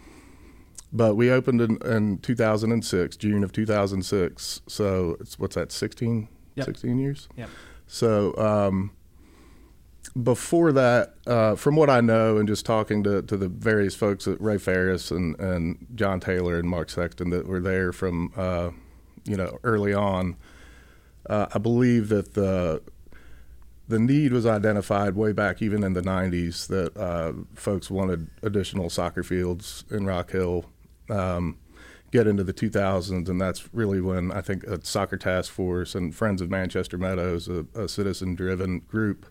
but 0.94 1.16
we 1.16 1.32
opened 1.32 1.60
in, 1.60 1.78
in 1.84 2.20
2006, 2.20 3.18
June 3.18 3.44
of 3.44 3.52
2006. 3.52 4.62
So 4.68 5.18
it's 5.20 5.40
what's 5.40 5.56
that, 5.56 5.72
16, 5.72 6.30
Yep. 6.56 6.66
16 6.68 7.00
years? 7.00 7.28
Yep. 7.36 7.50
So 7.88 8.38
um, 8.38 8.92
before 10.22 10.72
that, 10.72 11.16
uh, 11.26 11.56
from 11.56 11.76
what 11.76 11.90
I 11.90 12.00
know, 12.02 12.38
and 12.38 12.48
just 12.48 12.66
talking 12.66 13.04
to, 13.04 13.24
to 13.24 13.36
the 13.36 13.48
various 13.48 13.96
folks 13.96 14.28
at 14.28 14.40
Ray 14.40 14.60
Ferris 14.60 15.10
and, 15.10 15.40
and 15.40 15.88
John 15.96 16.20
Taylor 16.20 16.60
and 16.60 16.70
Mark 16.70 16.90
Sexton 16.90 17.32
that 17.32 17.48
were 17.48 17.60
there 17.60 17.92
from 17.92 18.32
uh, 18.36 18.70
you 19.26 19.36
know 19.36 19.58
early 19.64 19.94
on, 19.94 20.36
uh, 21.28 21.48
I 21.54 21.58
believe 21.58 22.10
that 22.10 22.36
the 22.36 22.84
the 23.88 24.00
need 24.00 24.32
was 24.32 24.46
identified 24.46 25.16
way 25.16 25.34
back 25.34 25.62
even 25.62 25.84
in 25.84 25.94
the 25.94 26.02
90s 26.02 26.68
that 26.68 26.96
uh, 26.96 27.34
folks 27.54 27.92
wanted 27.92 28.30
additional 28.42 28.90
soccer 28.90 29.24
fields 29.24 29.84
in 29.92 30.06
Rock 30.06 30.32
Hill. 30.32 30.66
Um, 31.10 31.58
get 32.12 32.28
into 32.28 32.44
the 32.44 32.54
2000s, 32.54 33.28
and 33.28 33.42
that's 33.42 33.74
really 33.74 34.00
when 34.00 34.32
I 34.32 34.42
think 34.42 34.64
a 34.66 34.84
soccer 34.86 35.18
task 35.18 35.52
force 35.52 35.96
and 35.96 36.14
Friends 36.14 36.42
of 36.42 36.50
Manchester 36.50 36.98
Meadows, 36.98 37.48
a, 37.48 37.66
a 37.74 37.88
citizen 37.88 38.36
driven 38.36 38.80
group, 38.82 39.26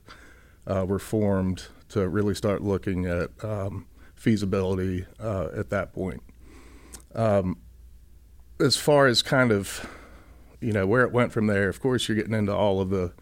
uh, 0.66 0.84
were 0.86 0.98
formed 0.98 1.66
to 1.90 2.08
really 2.08 2.34
start 2.34 2.60
looking 2.60 3.06
at 3.06 3.30
um, 3.44 3.86
feasibility 4.16 5.06
uh, 5.20 5.48
at 5.56 5.70
that 5.70 5.92
point. 5.92 6.22
Um, 7.14 7.58
as 8.58 8.76
far 8.76 9.06
as 9.06 9.22
kind 9.22 9.52
of, 9.52 9.88
you 10.60 10.72
know, 10.72 10.86
where 10.86 11.02
it 11.02 11.12
went 11.12 11.32
from 11.32 11.46
there, 11.46 11.68
of 11.68 11.80
course, 11.80 12.08
you're 12.08 12.16
getting 12.16 12.34
into 12.34 12.54
all 12.54 12.80
of 12.80 12.90
the 12.90 13.12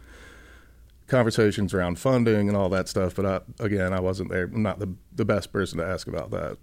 conversations 1.07 1.75
around 1.75 1.99
funding 1.99 2.49
and 2.49 2.57
all 2.57 2.69
that 2.71 2.89
stuff. 2.89 3.15
But 3.15 3.27
I, 3.27 3.41
again, 3.63 3.93
I 3.93 4.01
wasn't 4.01 4.31
there. 4.31 4.45
I'm 4.45 4.63
not 4.63 4.79
the, 4.79 4.95
the 5.15 5.25
best 5.25 5.53
person 5.53 5.79
to 5.79 5.85
ask 5.87 6.07
about 6.07 6.31
that. 6.31 6.57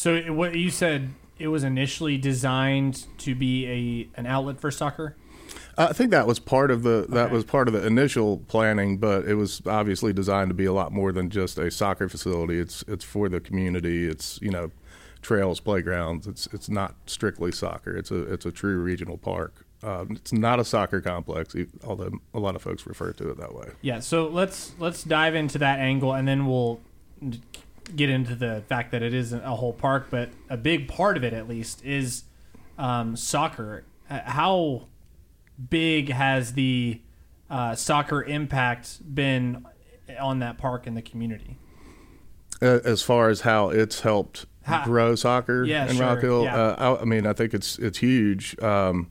So 0.00 0.14
it, 0.14 0.30
what 0.30 0.54
you 0.54 0.70
said, 0.70 1.10
it 1.38 1.48
was 1.48 1.62
initially 1.62 2.16
designed 2.16 3.04
to 3.18 3.34
be 3.34 3.66
a 3.66 4.18
an 4.18 4.24
outlet 4.24 4.58
for 4.58 4.70
soccer. 4.70 5.14
I 5.76 5.92
think 5.92 6.10
that 6.12 6.26
was 6.26 6.38
part 6.38 6.70
of 6.70 6.84
the 6.84 7.04
that 7.10 7.26
Okay. 7.26 7.34
was 7.34 7.44
part 7.44 7.68
of 7.68 7.74
the 7.74 7.86
initial 7.86 8.38
planning, 8.48 8.96
but 8.96 9.26
it 9.26 9.34
was 9.34 9.60
obviously 9.66 10.14
designed 10.14 10.48
to 10.48 10.54
be 10.54 10.64
a 10.64 10.72
lot 10.72 10.90
more 10.90 11.12
than 11.12 11.28
just 11.28 11.58
a 11.58 11.70
soccer 11.70 12.08
facility. 12.08 12.58
It's 12.58 12.82
it's 12.88 13.04
for 13.04 13.28
the 13.28 13.40
community. 13.40 14.08
It's 14.08 14.40
you 14.40 14.50
know 14.50 14.70
trails, 15.20 15.60
playgrounds. 15.60 16.26
It's 16.26 16.46
it's 16.46 16.70
not 16.70 16.94
strictly 17.04 17.52
soccer. 17.52 17.94
It's 17.94 18.10
a 18.10 18.22
it's 18.32 18.46
a 18.46 18.50
true 18.50 18.78
regional 18.78 19.18
park. 19.18 19.66
Um, 19.82 20.12
it's 20.12 20.32
not 20.32 20.58
a 20.58 20.64
soccer 20.64 21.02
complex, 21.02 21.54
although 21.84 22.12
a 22.32 22.38
lot 22.38 22.56
of 22.56 22.62
folks 22.62 22.86
refer 22.86 23.12
to 23.12 23.28
it 23.32 23.36
that 23.36 23.54
way. 23.54 23.68
Yeah. 23.82 24.00
So 24.00 24.28
let's 24.28 24.72
let's 24.78 25.04
dive 25.04 25.34
into 25.34 25.58
that 25.58 25.78
angle, 25.78 26.14
and 26.14 26.26
then 26.26 26.46
we'll 26.46 26.80
get 27.96 28.10
into 28.10 28.34
the 28.34 28.62
fact 28.68 28.90
that 28.92 29.02
it 29.02 29.12
isn't 29.14 29.42
a 29.44 29.56
whole 29.56 29.72
park, 29.72 30.06
but 30.10 30.30
a 30.48 30.56
big 30.56 30.88
part 30.88 31.16
of 31.16 31.24
it, 31.24 31.32
at 31.32 31.48
least, 31.48 31.84
is 31.84 32.24
um, 32.78 33.16
soccer. 33.16 33.84
Uh, 34.08 34.20
How 34.24 34.86
big 35.68 36.10
has 36.10 36.54
the 36.54 37.00
uh, 37.48 37.74
soccer 37.74 38.22
impact 38.22 38.98
been 39.14 39.66
on 40.20 40.38
that 40.40 40.58
park 40.58 40.86
and 40.86 40.96
the 40.96 41.02
community? 41.02 41.56
As 42.60 43.02
far 43.02 43.28
as 43.30 43.42
how 43.42 43.70
it's 43.70 44.00
helped 44.00 44.44
Ha- 44.66 44.84
grow 44.84 45.14
soccer 45.14 45.64
Yeah, 45.64 45.88
in 45.88 45.96
sure, 45.96 46.06
Rock 46.06 46.20
Hill, 46.20 46.44
yeah. 46.44 46.56
uh, 46.56 46.96
I, 46.98 47.02
I 47.02 47.04
mean, 47.04 47.26
I 47.26 47.32
think 47.32 47.54
it's 47.54 47.78
it's 47.78 47.98
huge. 47.98 48.58
Um, 48.62 49.08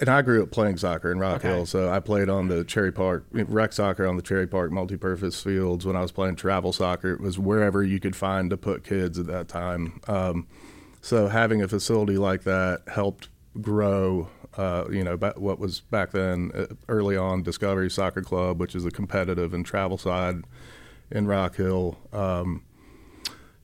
and 0.00 0.08
I 0.08 0.22
grew 0.22 0.42
up 0.42 0.50
playing 0.50 0.76
soccer 0.78 1.10
in 1.10 1.18
Rock 1.18 1.36
Okay. 1.36 1.48
Hill, 1.48 1.66
so 1.66 1.90
I 1.90 2.00
played 2.00 2.28
on 2.28 2.48
the 2.48 2.64
Cherry 2.64 2.92
Park 2.92 3.26
rec 3.32 3.72
soccer 3.72 4.06
on 4.06 4.16
the 4.16 4.22
Cherry 4.22 4.46
Park 4.46 4.70
multi-purpose 4.70 5.42
fields. 5.42 5.86
When 5.86 5.96
I 5.96 6.02
was 6.02 6.12
playing 6.12 6.36
travel 6.36 6.72
soccer, 6.72 7.12
it 7.12 7.20
was 7.20 7.38
wherever 7.38 7.82
you 7.82 8.00
could 8.00 8.16
find 8.16 8.50
to 8.50 8.56
put 8.56 8.84
kids 8.84 9.18
at 9.18 9.26
that 9.26 9.48
time. 9.48 10.00
Um, 10.08 10.46
so 11.00 11.28
having 11.28 11.62
a 11.62 11.68
facility 11.68 12.18
like 12.18 12.42
that 12.44 12.82
helped 12.88 13.28
grow. 13.60 14.28
Uh, 14.56 14.84
you 14.90 15.04
know, 15.04 15.16
ba- 15.16 15.34
what 15.36 15.58
was 15.58 15.80
back 15.80 16.10
then 16.10 16.50
uh, 16.54 16.66
early 16.88 17.16
on 17.16 17.42
Discovery 17.42 17.88
Soccer 17.90 18.22
Club, 18.22 18.58
which 18.58 18.74
is 18.74 18.84
a 18.84 18.90
competitive 18.90 19.54
and 19.54 19.64
travel 19.64 19.96
side 19.98 20.42
in 21.10 21.26
Rock 21.26 21.56
Hill. 21.56 21.96
Um, 22.12 22.64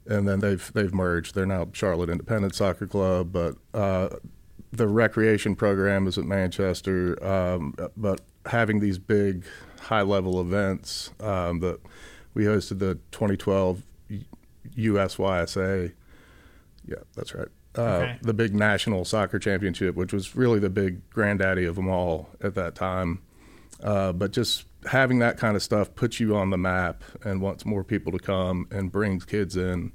and 0.06 0.28
then 0.28 0.40
they've 0.40 0.70
they've 0.74 0.92
merged. 0.94 1.34
They're 1.34 1.46
now 1.46 1.66
Charlotte 1.72 2.10
Independent 2.10 2.54
Soccer 2.54 2.86
Club, 2.86 3.32
but 3.32 3.56
uh, 3.72 4.10
the 4.76 4.88
recreation 4.88 5.54
program 5.54 6.06
is 6.06 6.18
at 6.18 6.24
Manchester. 6.24 7.22
Um, 7.24 7.74
but 7.96 8.20
having 8.46 8.80
these 8.80 8.98
big 8.98 9.44
high 9.80 10.02
level 10.02 10.40
events 10.40 11.10
um, 11.20 11.60
that 11.60 11.80
we 12.34 12.44
hosted 12.44 12.78
the 12.78 12.96
2012 13.12 13.82
USYSA. 14.76 15.92
Yeah, 16.86 16.96
that's 17.14 17.34
right. 17.34 17.48
Uh, 17.76 17.80
Okay. 17.80 18.18
The 18.22 18.34
big 18.34 18.54
national 18.54 19.04
soccer 19.04 19.38
championship, 19.38 19.94
which 19.94 20.12
was 20.12 20.36
really 20.36 20.58
the 20.58 20.70
big 20.70 21.08
granddaddy 21.10 21.64
of 21.64 21.76
them 21.76 21.88
all 21.88 22.28
at 22.40 22.54
that 22.54 22.74
time. 22.74 23.20
Uh, 23.82 24.12
but 24.12 24.32
just 24.32 24.64
having 24.86 25.18
that 25.18 25.38
kind 25.38 25.56
of 25.56 25.62
stuff 25.62 25.94
puts 25.94 26.20
you 26.20 26.36
on 26.36 26.50
the 26.50 26.58
map 26.58 27.02
and 27.24 27.40
wants 27.40 27.64
more 27.64 27.82
people 27.82 28.12
to 28.12 28.18
come 28.18 28.66
and 28.70 28.92
brings 28.92 29.24
kids 29.24 29.56
in 29.56 29.92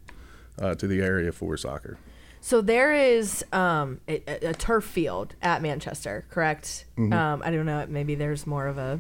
uh, 0.59 0.75
to 0.75 0.88
the 0.88 1.01
area 1.01 1.31
for 1.31 1.55
soccer. 1.57 1.98
So 2.41 2.62
there 2.62 2.93
is 2.93 3.43
um, 3.51 4.00
a, 4.08 4.22
a 4.27 4.50
a 4.50 4.53
turf 4.53 4.84
field 4.86 5.36
at 5.41 5.62
Manchester, 5.62 6.25
correct? 6.29 6.86
Mm-hmm. 6.98 7.12
Um, 7.13 7.41
I 7.46 7.51
don't 7.51 7.65
know. 7.65 7.86
Maybe 7.89 8.15
there's 8.15 8.48
more 8.48 8.67
of 8.67 8.77
a. 8.77 9.00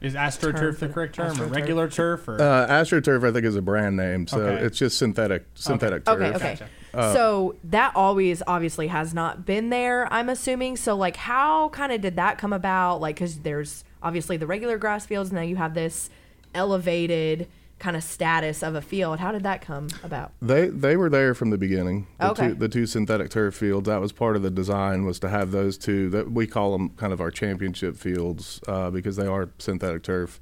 Is 0.00 0.14
AstroTurf 0.14 0.58
Term 0.58 0.76
the 0.78 0.88
correct 0.88 1.14
term, 1.16 1.38
or 1.42 1.44
regular 1.44 1.86
turf, 1.86 2.26
or 2.26 2.40
Uh, 2.40 2.66
AstroTurf, 2.68 3.28
I 3.28 3.32
think, 3.32 3.44
is 3.44 3.54
a 3.54 3.60
brand 3.60 3.98
name, 3.98 4.26
so 4.26 4.40
Okay. 4.40 4.64
it's 4.64 4.78
just 4.78 4.96
synthetic 4.96 5.44
synthetic 5.54 6.06
turf. 6.06 6.16
Okay, 6.16 6.30
okay. 6.36 6.58
Gotcha. 6.92 7.12
so 7.12 7.56
that 7.64 7.92
always 7.94 8.42
obviously 8.46 8.86
has 8.86 9.12
not 9.12 9.44
been 9.44 9.68
there. 9.68 10.10
I'm 10.10 10.30
assuming. 10.30 10.76
So 10.78 10.96
like, 10.96 11.16
how 11.16 11.68
kind 11.68 11.92
of 11.92 12.00
did 12.00 12.16
that 12.16 12.38
come 12.38 12.54
about? 12.54 13.02
Like, 13.02 13.16
because 13.16 13.40
there's 13.40 13.84
obviously 14.02 14.38
the 14.38 14.46
regular 14.46 14.78
grass 14.78 15.04
fields. 15.04 15.28
And 15.30 15.36
now 15.36 15.42
you 15.42 15.56
have 15.56 15.74
this 15.74 16.08
elevated 16.54 17.46
kind 17.80 17.96
of 17.96 18.04
status 18.04 18.62
of 18.62 18.76
a 18.76 18.82
field. 18.82 19.18
How 19.18 19.32
did 19.32 19.42
that 19.42 19.62
come 19.62 19.88
about? 20.04 20.32
They 20.40 20.68
they 20.68 20.96
were 20.96 21.10
there 21.10 21.34
from 21.34 21.50
the 21.50 21.58
beginning. 21.58 22.06
The 22.18 22.30
Okay. 22.30 22.48
Two, 22.48 22.54
the 22.54 22.68
two 22.68 22.86
synthetic 22.86 23.30
turf 23.30 23.54
fields. 23.56 23.88
That 23.88 24.00
was 24.00 24.12
part 24.12 24.36
of 24.36 24.42
the 24.42 24.50
design 24.50 25.04
was 25.04 25.18
to 25.20 25.28
have 25.28 25.50
those 25.50 25.76
two. 25.76 26.08
That 26.10 26.30
we 26.30 26.46
call 26.46 26.72
them 26.72 26.90
kind 26.90 27.12
of 27.12 27.20
our 27.20 27.30
championship 27.32 27.96
fields 27.96 28.60
uh, 28.68 28.90
because 28.90 29.16
they 29.16 29.26
are 29.26 29.50
synthetic 29.58 30.04
turf. 30.04 30.40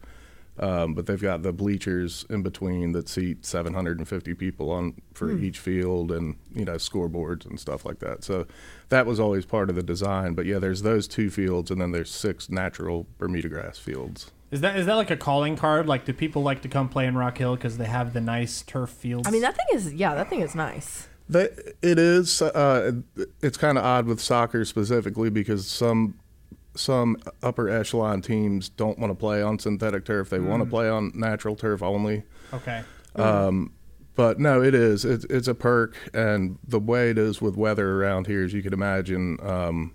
Um, 0.61 0.95
but 0.95 1.07
they've 1.07 1.23
got 1.23 1.45
the 1.45 1.53
bleachers 1.53 2.27
in 2.29 2.43
between 2.43 2.91
that 2.91 3.09
seat 3.09 3.47
750 3.47 4.35
people 4.35 4.73
on 4.73 5.01
for 5.15 5.31
each 5.31 5.61
field, 5.61 6.11
and 6.11 6.35
you 6.53 6.65
know 6.65 6.75
scoreboards 6.75 7.47
and 7.47 7.61
stuff 7.61 7.85
like 7.85 8.01
that. 8.01 8.25
So 8.25 8.45
that 8.89 9.07
was 9.07 9.21
always 9.21 9.47
part 9.47 9.71
of 9.71 9.77
the 9.77 9.85
design. 9.85 10.35
But 10.35 10.47
yeah, 10.47 10.59
there's 10.59 10.83
those 10.83 11.07
two 11.07 11.31
fields, 11.31 11.71
and 11.71 11.81
then 11.81 11.93
there's 11.93 12.11
six 12.11 12.51
natural 12.51 13.07
Bermuda 13.19 13.49
grass 13.49 13.79
fields. 13.79 14.33
Is 14.51 14.61
that 14.63 14.77
is 14.77 14.87
that 14.87 14.95
like 14.95 15.11
a 15.11 15.17
calling 15.17 15.57
card? 15.57 15.87
Like, 15.87 16.05
do 16.05 16.13
people 16.13 16.43
like 16.43 16.63
to 16.63 16.69
come 16.69 16.89
play 16.89 17.07
in 17.07 17.17
Rock 17.17 17.39
Hill 17.39 17.55
because 17.57 17.79
they 17.79 17.87
have 17.87 18.13
the 18.13 18.21
nice 18.21 18.63
turf 18.63 18.91
fields? 18.91 19.29
I 19.29 19.31
mean, 19.31 19.43
that 19.43 19.57
thing 19.57 19.67
is 19.73 19.95
yeah, 19.95 20.15
that 20.15 20.29
thing 20.31 20.41
is 20.41 20.55
nice. 20.55 21.09
They, 21.29 21.49
it 21.83 21.99
is. 21.99 22.41
Uh, 22.41 22.93
it's 23.43 23.59
kind 23.59 23.77
of 23.77 23.85
odd 23.85 24.07
with 24.07 24.21
soccer 24.21 24.65
specifically 24.65 25.29
because 25.29 25.67
some 25.67 26.19
some 26.75 27.17
upper 27.43 27.69
echelon 27.69 28.23
teams 28.23 28.69
don't 28.69 28.99
want 28.99 29.11
to 29.11 29.15
play 29.15 29.43
on 29.43 29.59
synthetic 29.59 30.05
turf. 30.05 30.31
They 30.31 30.39
want 30.39 30.63
to 30.63 30.69
play 30.69 30.89
on 30.89 31.13
natural 31.15 31.57
turf 31.57 31.83
only. 31.83 32.23
okay. 32.53 32.83
Um, 33.17 33.73
But 34.15 34.39
no, 34.41 34.63
it 34.63 34.75
is. 34.75 35.05
It's, 35.05 35.25
it's 35.27 35.49
a 35.49 35.55
perk, 35.55 35.97
and 36.15 36.59
the 36.67 36.81
way 36.81 37.11
it 37.11 37.19
is 37.19 37.41
with 37.41 37.57
weather 37.57 38.01
around 38.03 38.27
here, 38.27 38.45
as 38.45 38.53
you 38.53 38.63
can 38.63 38.73
imagine, 38.73 39.39
um, 39.43 39.95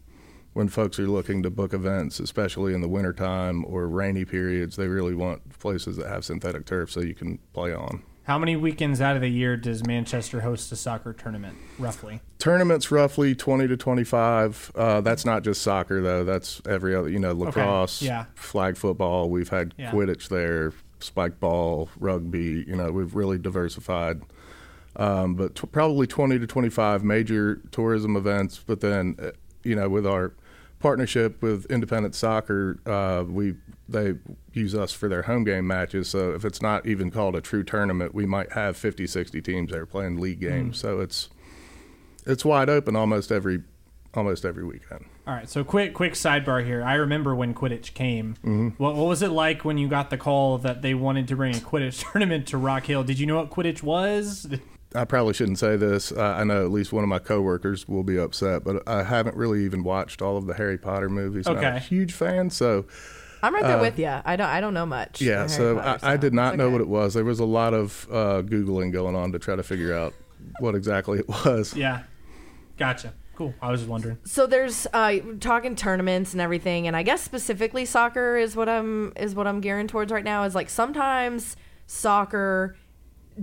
when 0.54 0.68
folks 0.68 1.00
are 1.00 1.08
looking 1.08 1.44
to 1.44 1.50
book 1.50 1.74
events, 1.74 2.20
especially 2.20 2.74
in 2.74 2.82
the 2.82 2.88
wintertime 2.88 3.66
or 3.66 3.88
rainy 3.88 4.26
periods, 4.26 4.76
they 4.76 4.88
really 4.88 5.16
want 5.16 5.58
places 5.60 5.98
that 5.98 6.08
have 6.08 6.24
synthetic 6.24 6.66
turf 6.66 6.92
so 6.92 7.02
you 7.02 7.16
can 7.16 7.40
play 7.54 7.74
on. 7.74 8.04
How 8.24 8.40
many 8.40 8.56
weekends 8.56 9.02
out 9.02 9.18
of 9.18 9.22
the 9.22 9.28
year 9.28 9.58
does 9.58 9.86
Manchester 9.86 10.42
host 10.42 10.72
a 10.72 10.78
soccer 10.78 11.12
tournament, 11.12 11.58
roughly? 11.78 12.22
Tournaments 12.40 12.90
roughly 12.90 13.36
20 13.36 13.68
to 13.68 13.76
25. 13.76 14.72
Uh, 14.76 15.02
that's 15.02 15.26
not 15.26 15.44
just 15.44 15.62
soccer, 15.62 16.02
though. 16.02 16.24
That's 16.24 16.62
every 16.66 16.96
other, 16.96 17.10
you 17.10 17.20
know, 17.20 17.34
lacrosse, 17.34 18.02
yeah. 18.02 18.26
flag 18.36 18.78
football. 18.78 19.30
We've 19.30 19.50
had 19.50 19.74
Yeah. 19.78 19.92
Quidditch 19.92 20.30
there, 20.30 20.72
spike 21.00 21.42
ball, 21.42 21.90
rugby. 22.00 22.64
You 22.66 22.78
know, 22.78 22.94
we've 22.94 23.14
really 23.14 23.38
diversified. 23.38 24.22
Um, 24.96 25.36
but 25.36 25.56
t- 25.56 25.68
probably 25.68 26.08
20 26.08 26.40
to 26.40 26.48
25 26.48 27.04
major 27.04 27.62
tourism 27.72 28.16
events. 28.16 28.62
But 28.66 28.80
then, 28.80 29.18
uh, 29.22 29.32
you 29.64 29.76
know, 29.76 29.90
with 29.90 30.08
our 30.08 30.34
partnership 30.84 31.42
with 31.42 31.66
Independent 31.72 32.14
Soccer, 32.14 32.78
uh, 32.86 33.24
we 33.26 33.56
they 33.88 34.16
use 34.52 34.76
us 34.76 34.92
for 34.92 35.08
their 35.08 35.24
home 35.24 35.46
game 35.46 35.66
matches. 35.66 36.10
So 36.10 36.34
if 36.34 36.44
it's 36.44 36.62
not 36.62 36.86
even 36.86 37.10
called 37.10 37.36
a 37.36 37.42
true 37.42 37.64
tournament, 37.64 38.14
we 38.14 38.26
might 38.26 38.52
have 38.52 38.76
50, 38.76 39.08
60 39.08 39.42
teams 39.42 39.72
there 39.72 39.86
playing 39.86 40.20
league 40.20 40.42
games. 40.42 40.78
So 40.78 41.00
it's 41.00 41.30
it's 42.26 42.44
wide 42.44 42.70
open 42.70 42.96
almost 42.98 43.32
every 43.32 43.64
almost 44.14 44.44
every 44.44 44.66
weekend. 44.66 45.06
All 45.26 45.34
right, 45.34 45.50
so 45.50 45.64
quick 45.64 45.94
quick 45.94 46.14
sidebar 46.14 46.64
here. 46.66 46.84
I 46.84 46.96
remember 46.96 47.34
when 47.34 47.54
Quidditch 47.54 47.94
came. 47.94 48.36
Mm-hmm. 48.44 48.70
What, 48.78 48.96
what 48.96 49.08
was 49.08 49.22
it 49.22 49.32
like 49.32 49.64
when 49.64 49.78
you 49.78 49.88
got 49.88 50.10
the 50.10 50.18
call 50.18 50.58
that 50.60 50.82
they 50.82 50.94
wanted 50.94 51.30
to 51.30 51.38
bring 51.38 51.56
a 51.56 51.60
Quidditch 51.60 52.04
tournament 52.12 52.46
to 52.48 52.58
Rock 52.58 52.88
Hill? 52.88 53.06
Did 53.06 53.20
you 53.20 53.26
know 53.26 53.38
what 53.38 53.50
Quidditch 53.50 53.82
was? 53.82 54.48
I 54.96 55.06
probably 55.06 55.34
shouldn't 55.34 55.60
say 55.60 55.76
this. 55.76 56.12
Uh, 56.12 56.22
I 56.38 56.44
know 56.44 56.64
at 56.66 56.72
least 56.72 56.94
one 56.94 57.04
of 57.04 57.10
my 57.10 57.20
coworkers 57.20 57.88
will 57.88 58.04
be 58.04 58.18
upset, 58.18 58.64
but 58.64 58.88
I 58.88 59.04
haven't 59.04 59.36
really 59.36 59.64
even 59.66 59.84
watched 59.84 60.22
all 60.22 60.38
of 60.38 60.46
the 60.46 60.54
Harry 60.54 60.78
Potter 60.78 61.10
movies. 61.10 61.48
I'm 61.48 61.56
not 61.56 61.64
a 61.64 61.68
Okay. 61.76 61.80
huge 61.80 62.14
fan, 62.14 62.50
so 62.50 62.86
I'm 63.42 63.54
right 63.54 63.64
there 63.64 63.80
with 63.80 63.98
you. 64.00 64.10
I 64.24 64.36
don't. 64.36 64.48
I 64.48 64.62
don't 64.62 64.74
know 64.74 64.86
much. 64.86 65.22
Uh, 65.22 65.26
yeah. 65.26 65.32
of 65.44 65.52
Harry 65.52 65.58
So 65.58 65.76
Potter, 65.78 66.06
I, 66.06 66.14
I 66.14 66.18
did 66.18 66.34
not 66.34 66.54
it's 66.54 66.58
know 66.60 66.70
what 66.70 66.82
it 66.82 66.88
was. 66.88 67.14
There 67.14 67.26
was 67.26 67.40
a 67.40 67.46
lot 67.46 67.74
of 67.74 68.08
uh, 68.12 68.42
googling 68.44 68.92
going 68.92 69.16
on 69.16 69.32
to 69.34 69.40
try 69.40 69.56
to 69.56 69.64
figure 69.64 69.94
out 69.96 70.14
what 70.60 70.76
exactly 70.76 71.20
it 71.20 71.28
was. 71.28 71.76
Yeah, 71.76 72.04
gotcha. 72.78 73.14
Cool. 73.36 73.54
I 73.64 73.72
was 73.72 73.80
just 73.82 73.90
wondering. 73.90 74.20
So 74.26 74.46
there's 74.46 74.86
uh, 74.94 75.16
talking 75.40 75.76
tournaments 75.76 76.34
and 76.34 76.42
everything, 76.42 76.86
and 76.86 76.96
I 76.96 77.02
guess 77.02 77.22
specifically 77.24 77.84
soccer 77.84 78.38
is 78.38 78.56
what 78.56 78.70
I'm 78.70 79.12
is 79.18 79.34
what 79.34 79.48
I'm 79.48 79.60
gearing 79.60 79.88
towards 79.88 80.12
right 80.12 80.24
now. 80.24 80.44
Is 80.44 80.54
like 80.54 80.70
sometimes 80.70 81.56
soccer 81.88 82.76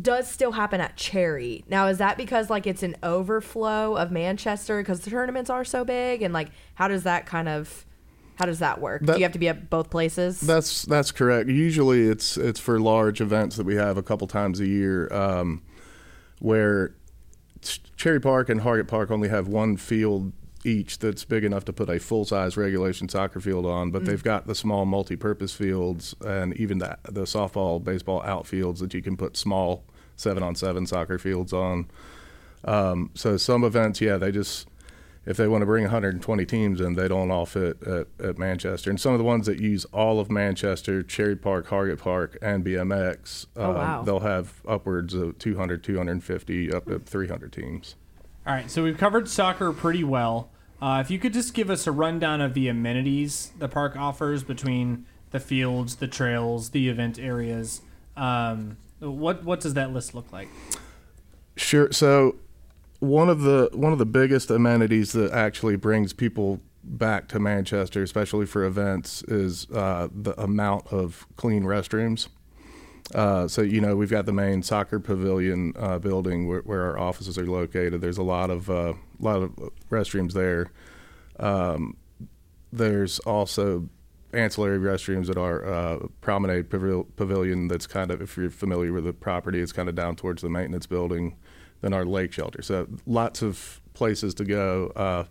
does 0.01 0.29
still 0.31 0.53
happen 0.53 0.81
at 0.81 0.97
Cherry. 0.97 1.65
Now 1.69 1.87
is 1.87 1.99
that 1.99 2.17
because 2.17 2.51
like 2.51 2.67
it's 2.67 2.83
an 2.83 2.97
overflow 3.03 3.97
of 3.97 4.11
Manchester 4.11 4.81
because 4.81 5.01
the 5.01 5.11
tournaments 5.11 5.51
are 5.51 5.65
so 5.65 5.85
big, 5.85 6.23
and 6.23 6.35
like 6.35 6.51
how 6.75 6.89
does 6.89 7.05
that 7.05 7.27
kind 7.27 7.49
of 7.49 7.87
how 8.37 8.47
does 8.47 8.59
that 8.61 8.81
work? 8.81 9.03
That- 9.05 9.15
Do 9.15 9.19
you 9.19 9.25
have 9.25 9.33
to 9.33 9.39
be 9.39 9.49
at 9.49 9.69
both 9.71 9.91
places? 9.91 10.41
That's 10.41 10.83
that's 10.83 11.13
correct. 11.13 11.49
Usually, 11.49 12.09
it's 12.09 12.37
it's 12.37 12.61
for 12.61 12.81
large 12.81 13.21
events 13.21 13.57
that 13.57 13.67
we 13.67 13.75
have 13.77 13.97
a 13.97 14.03
couple 14.03 14.27
times 14.27 14.61
a 14.61 14.67
year, 14.67 15.13
um, 15.13 15.63
where 16.39 16.95
Cherry 17.97 18.21
Park 18.21 18.49
and 18.49 18.61
Hargett 18.63 18.89
Park 18.89 19.11
only 19.11 19.29
have 19.29 19.47
one 19.49 19.77
field 19.77 20.33
each 20.65 20.99
that's 20.99 21.25
big 21.25 21.45
enough 21.45 21.65
to 21.65 21.73
put 21.73 21.89
a 21.89 21.99
full 21.99 22.25
size 22.25 22.57
regulation 22.57 23.09
soccer 23.09 23.41
field 23.41 23.67
on, 23.67 23.91
but 23.91 24.05
they've 24.05 24.23
got 24.23 24.47
the 24.47 24.55
small 24.55 24.85
multi 24.85 25.17
purpose 25.17 25.55
fields 25.55 26.15
and 26.25 26.55
even 26.57 26.79
the 26.79 26.99
the 27.11 27.23
softball, 27.23 27.83
baseball 27.83 28.23
outfields 28.23 28.79
that 28.81 28.93
you 28.95 29.03
can 29.03 29.17
put 29.17 29.37
small 29.37 29.85
seven 30.17 30.43
on 30.43 30.55
seven 30.55 30.87
soccer 30.87 31.19
fields 31.19 31.53
on. 31.53 31.87
Um, 32.65 33.11
so 33.15 33.37
some 33.37 33.65
events, 33.65 34.01
yeah, 34.01 34.17
they 34.19 34.31
just 34.31 34.69
if 35.27 35.37
they 35.37 35.47
want 35.47 35.61
to 35.63 35.67
bring 35.67 35.85
120 35.85 36.47
teams 36.47 36.81
in, 36.81 36.95
they 36.95 37.07
don't 37.07 37.31
all 37.31 37.45
fit 37.47 37.83
at, 37.83 38.07
at 38.23 38.39
Manchester. 38.39 38.89
And 38.89 38.99
some 38.99 39.13
of 39.13 39.19
the 39.19 39.25
ones 39.25 39.45
that 39.47 39.61
use 39.61 39.85
all 39.87 40.19
of 40.19 40.31
Manchester, 40.31 41.03
Cherry 41.03 41.37
Park, 41.37 41.69
Hargett 41.69 41.99
Park, 41.99 42.39
and 42.41 42.65
BMX, 42.65 43.47
Oh, 43.55 43.73
wow. 43.73 44.03
they'll 44.03 44.21
have 44.21 44.63
upwards 44.67 45.13
of 45.13 45.39
200, 45.39 45.85
250, 45.85 46.73
up 46.73 46.87
to 46.87 46.99
300 47.01 47.53
teams. 47.53 47.97
All 48.47 48.55
right, 48.55 48.71
so 48.71 48.83
we've 48.83 48.97
covered 48.97 49.29
soccer 49.29 49.73
pretty 49.73 50.03
well. 50.03 50.51
Uh, 50.81 51.03
if 51.05 51.11
you 51.11 51.19
could 51.19 51.35
just 51.35 51.53
give 51.53 51.69
us 51.69 51.87
a 51.87 51.93
rundown 51.93 52.41
of 52.41 52.55
the 52.55 52.69
amenities 52.69 53.53
the 53.59 53.69
park 53.69 53.97
offers 53.97 54.43
between 54.43 55.05
the 55.31 55.39
fields, 55.39 55.97
the 55.97 56.09
trails, 56.09 56.71
the 56.71 56.89
event 56.89 57.19
areas, 57.19 57.83
um, 58.17 58.79
what 58.99 59.45
what 59.45 59.61
does 59.61 59.75
that 59.75 59.93
list 59.93 60.15
look 60.15 60.33
like? 60.33 60.49
Sure. 61.57 61.93
So 61.93 62.37
one 63.01 63.29
of 63.29 63.43
the 63.43 63.69
one 63.75 63.93
of 63.93 63.99
the 63.99 64.07
biggest 64.07 64.51
amenities 64.51 65.13
that 65.13 65.33
actually 65.33 65.77
brings 65.77 66.15
people 66.15 66.61
back 66.83 67.29
to 67.29 67.39
Manchester, 67.39 68.03
especially 68.03 68.47
for 68.47 68.65
events, 68.65 69.23
is 69.25 69.67
uh, 69.71 70.09
the 70.15 70.39
amount 70.41 70.87
of 70.87 71.27
clean 71.37 71.65
restrooms. 71.65 72.29
Uh, 73.15 73.49
so 73.49 73.63
you 73.63 73.81
know 73.81 73.97
we've 73.97 74.11
got 74.11 74.27
the 74.27 74.33
main 74.33 74.63
soccer 74.63 75.01
pavilion 75.01 75.73
uh, 75.77 75.99
building 75.99 76.47
where, 76.47 76.61
where 76.61 76.83
our 76.83 76.99
offices 76.99 77.37
are 77.39 77.47
located. 77.47 78.01
There's 78.01 78.19
a 78.19 78.23
lot 78.23 78.51
of 78.51 78.71
uh, 78.71 78.95
lot 79.19 79.43
of 79.43 79.51
restrooms 79.91 80.33
there. 80.33 80.71
Um, 81.39 81.97
there's 82.73 83.19
also 83.21 83.89
ancillary 84.33 84.79
restrooms 84.79 85.29
at 85.29 85.37
our 85.37 85.67
uh, 85.67 85.99
promenade 86.21 86.71
pavil- 86.71 87.09
pavilion. 87.17 87.69
That's 87.69 87.87
kind 87.87 88.11
of 88.11 88.23
if 88.23 88.37
you're 88.37 88.51
familiar 88.51 88.93
with 88.93 89.05
the 89.05 89.13
property, 89.13 89.61
it's 89.61 89.73
kind 89.73 89.89
of 89.89 89.95
down 89.95 90.15
towards 90.15 90.43
the 90.43 90.49
maintenance 90.49 90.87
building. 90.87 91.37
Then 91.81 91.95
our 91.95 92.05
lake 92.05 92.33
shelter. 92.33 92.61
So 92.63 92.87
lots 93.07 93.41
of 93.43 93.81
places 93.95 94.35
to 94.35 94.45
go. 94.45 94.93
Uh, 94.95 95.25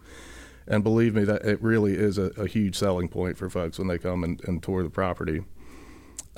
and 0.67 0.83
believe 0.83 1.15
me, 1.15 1.23
that 1.23 1.43
it 1.45 1.61
really 1.61 1.93
is 1.93 2.17
a, 2.17 2.31
a 2.37 2.47
huge 2.47 2.75
selling 2.75 3.07
point 3.07 3.37
for 3.37 3.49
folks 3.49 3.77
when 3.79 3.87
they 3.87 3.97
come 3.97 4.23
and, 4.23 4.41
and 4.45 4.61
tour 4.61 4.83
the 4.83 4.89
property. 4.89 5.43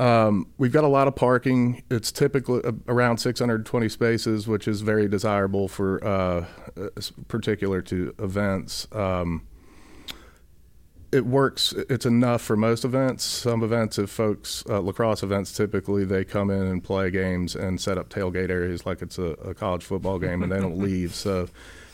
Um, 0.02 0.48
we've 0.58 0.72
got 0.72 0.84
a 0.84 0.88
lot 0.88 1.08
of 1.08 1.16
parking. 1.16 1.84
It's 1.92 2.12
typically 2.12 2.64
uh, 2.64 2.72
around 2.88 3.20
620 3.20 3.88
spaces, 3.88 4.48
which 4.48 4.68
is 4.68 4.82
very 4.82 5.08
desirable 5.08 5.68
for 5.68 6.04
uh, 6.04 6.46
uh, 6.76 6.90
particular 7.28 7.84
to 7.84 8.12
events. 8.18 8.88
Um, 8.94 9.46
it 11.12 11.28
works. 11.28 11.76
It's 11.88 12.08
enough 12.08 12.42
for 12.42 12.56
most 12.56 12.84
events. 12.84 13.24
Some 13.24 13.62
events, 13.62 14.00
if 14.00 14.10
folks 14.10 14.64
uh, 14.68 14.80
lacrosse 14.80 15.22
events, 15.22 15.52
typically 15.52 16.04
they 16.04 16.26
come 16.26 16.50
in 16.50 16.64
and 16.64 16.84
play 16.84 17.12
games 17.12 17.56
and 17.56 17.80
set 17.80 18.00
up 18.00 18.10
tailgate 18.10 18.50
areas 18.50 18.88
like 18.88 19.04
it's 19.04 19.20
a, 19.20 19.34
a 19.44 19.54
college 19.54 19.84
football 19.84 20.18
game, 20.18 20.42
and 20.42 20.52
they 20.52 20.60
don't 20.60 20.78
leave. 20.80 21.14
So 21.14 21.48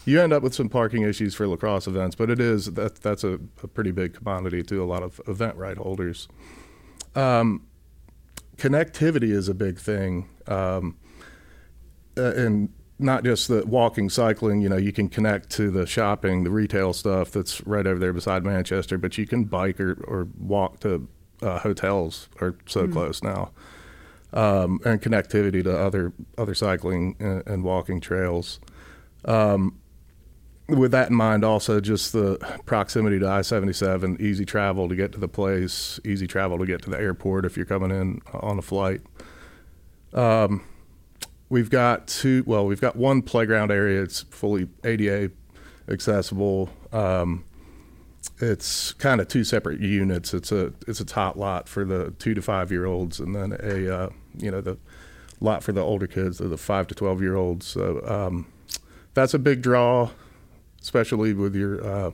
you 0.05 0.21
end 0.21 0.31
up 0.31 0.43
with 0.43 0.55
some 0.55 0.69
parking 0.69 1.01
issues 1.01 1.35
for 1.35 1.45
lacrosse 1.45 1.87
events. 1.87 2.15
But 2.15 2.29
it 2.29 2.39
is 2.39 2.67
that 2.75 3.01
that's 3.01 3.25
a, 3.25 3.33
a 3.63 3.67
pretty 3.67 3.91
big 3.91 4.13
commodity 4.13 4.63
to 4.63 4.81
a 4.81 4.85
lot 4.85 5.03
of 5.03 5.19
event 5.27 5.57
right 5.57 5.75
holders. 5.75 6.29
Um, 7.13 7.66
connectivity 8.57 9.31
is 9.31 9.49
a 9.49 9.53
big 9.53 9.77
thing. 9.79 10.29
Um, 10.47 10.97
uh, 12.17 12.33
and 12.33 12.69
not 12.99 13.23
just 13.23 13.47
the 13.47 13.63
walking, 13.65 14.09
cycling, 14.09 14.61
you 14.61 14.69
know, 14.69 14.77
you 14.77 14.91
can 14.91 15.07
connect 15.07 15.49
to 15.51 15.69
the 15.69 15.85
shopping, 15.85 16.43
the 16.43 16.49
retail 16.49 16.93
stuff 16.93 17.31
that's 17.31 17.65
right 17.67 17.85
over 17.85 17.99
there 17.99 18.13
beside 18.13 18.43
Manchester, 18.43 18.97
but 18.97 19.17
you 19.17 19.27
can 19.27 19.43
bike 19.43 19.79
or, 19.79 19.93
or 20.05 20.27
walk 20.39 20.79
to 20.79 21.07
uh, 21.41 21.59
hotels 21.59 22.29
are 22.41 22.55
so 22.65 22.87
close 22.87 23.21
now. 23.21 23.51
Um, 24.33 24.79
and 24.83 25.01
connectivity 25.01 25.63
to 25.63 25.77
other 25.77 26.11
other 26.37 26.53
cycling 26.53 27.15
and, 27.19 27.47
and 27.47 27.63
walking 27.63 28.01
trails. 28.01 28.59
Um, 29.25 29.79
with 30.69 30.91
that 30.91 31.09
in 31.09 31.15
mind, 31.15 31.43
also 31.43 31.79
just 31.79 32.13
the 32.13 32.37
proximity 32.65 33.19
to 33.19 33.27
I 33.27 33.41
77, 33.41 34.17
easy 34.19 34.45
travel 34.45 34.89
to 34.89 34.95
get 34.95 35.11
to 35.13 35.19
the 35.19 35.27
place, 35.27 35.99
easy 36.03 36.27
travel 36.27 36.57
to 36.57 36.65
get 36.65 36.81
to 36.83 36.89
the 36.89 36.99
airport 36.99 37.45
if 37.45 37.55
you're 37.55 37.65
coming 37.65 37.91
in 37.91 38.21
on 38.33 38.59
a 38.59 38.61
flight. 38.61 39.01
Um, 40.13 40.63
we've 41.49 41.69
got 41.69 42.07
two, 42.07 42.43
well, 42.45 42.65
we've 42.65 42.81
got 42.81 42.95
one 42.95 43.21
playground 43.21 43.71
area. 43.71 44.01
It's 44.01 44.23
fully 44.23 44.67
ADA 44.83 45.31
accessible. 45.89 46.69
Um, 46.91 47.45
it's 48.39 48.93
kind 48.93 49.21
of 49.21 49.27
two 49.27 49.43
separate 49.43 49.79
units. 49.79 50.33
It's 50.33 50.51
a 50.51 50.73
it's 50.87 50.99
a 50.99 51.05
top 51.05 51.37
lot 51.37 51.67
for 51.67 51.85
the 51.85 52.11
two 52.19 52.33
to 52.33 52.41
five 52.41 52.71
year 52.71 52.85
olds, 52.85 53.19
and 53.19 53.35
then 53.35 53.53
a 53.53 53.93
uh, 53.93 54.09
you 54.37 54.51
know 54.51 54.61
the 54.61 54.77
lot 55.39 55.63
for 55.63 55.71
the 55.71 55.81
older 55.81 56.07
kids, 56.07 56.37
the 56.37 56.57
five 56.57 56.87
to 56.87 56.95
twelve 56.95 57.21
year 57.21 57.35
olds. 57.35 57.65
So 57.65 58.01
um, 58.05 58.47
that's 59.13 59.33
a 59.33 59.39
big 59.39 59.61
draw, 59.61 60.09
especially 60.87 61.33
with 61.33 61.53
your 61.53 61.85
uh, 61.85 62.11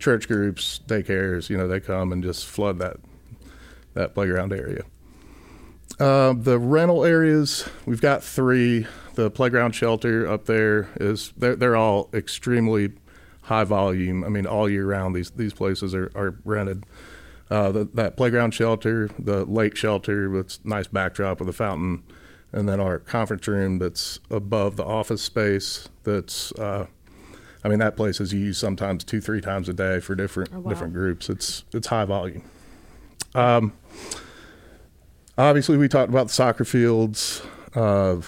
church 0.00 0.26
groups, 0.26 0.80
daycares. 0.88 1.48
You 1.48 1.56
know 1.56 1.68
they 1.68 1.78
come 1.78 2.12
and 2.12 2.20
just 2.20 2.46
flood 2.46 2.80
that 2.80 2.96
that 3.94 4.12
playground 4.12 4.52
area. 4.52 4.82
Uh, 6.00 6.32
the 6.32 6.58
rental 6.58 7.04
areas, 7.04 7.68
we've 7.86 8.00
got 8.00 8.24
three. 8.24 8.86
The 9.14 9.30
playground 9.30 9.72
shelter 9.72 10.26
up 10.28 10.46
there 10.46 10.88
is 11.00 11.32
they're 11.36 11.54
they're 11.54 11.76
all 11.76 12.10
extremely 12.12 12.92
high 13.42 13.64
volume. 13.64 14.24
I 14.24 14.28
mean, 14.28 14.46
all 14.46 14.68
year 14.68 14.86
round 14.86 15.14
these 15.14 15.30
these 15.30 15.54
places 15.54 15.94
are 15.94 16.10
are 16.16 16.34
rented. 16.44 16.86
Uh, 17.50 17.72
the, 17.72 17.88
that 17.94 18.16
playground 18.16 18.52
shelter, 18.52 19.08
the 19.18 19.44
lake 19.46 19.74
shelter 19.74 20.28
with 20.28 20.58
nice 20.66 20.86
backdrop 20.88 21.38
with 21.38 21.48
a 21.48 21.52
fountain, 21.52 22.02
and 22.52 22.68
then 22.68 22.78
our 22.80 22.98
conference 22.98 23.46
room 23.46 23.78
that's 23.78 24.18
above 24.28 24.76
the 24.76 24.84
office 24.84 25.22
space. 25.22 25.88
That's 26.02 26.52
uh, 26.52 26.88
I 27.64 27.68
mean, 27.68 27.78
that 27.80 27.96
place 27.96 28.20
is 28.20 28.32
used 28.32 28.60
sometimes 28.60 29.04
two 29.04 29.20
three 29.20 29.40
times 29.40 29.68
a 29.68 29.72
day 29.72 30.00
for 30.00 30.14
different 30.14 30.52
wow. 30.52 30.68
different 30.68 30.92
groups. 30.92 31.28
It's 31.28 31.64
it's 31.72 31.88
high 31.88 32.04
volume. 32.04 32.42
Um, 33.34 33.72
obviously 35.36 35.76
we 35.76 35.88
talked 35.88 36.08
about 36.08 36.28
the 36.28 36.32
soccer 36.32 36.64
fields 36.64 37.42
Uh, 37.74 38.20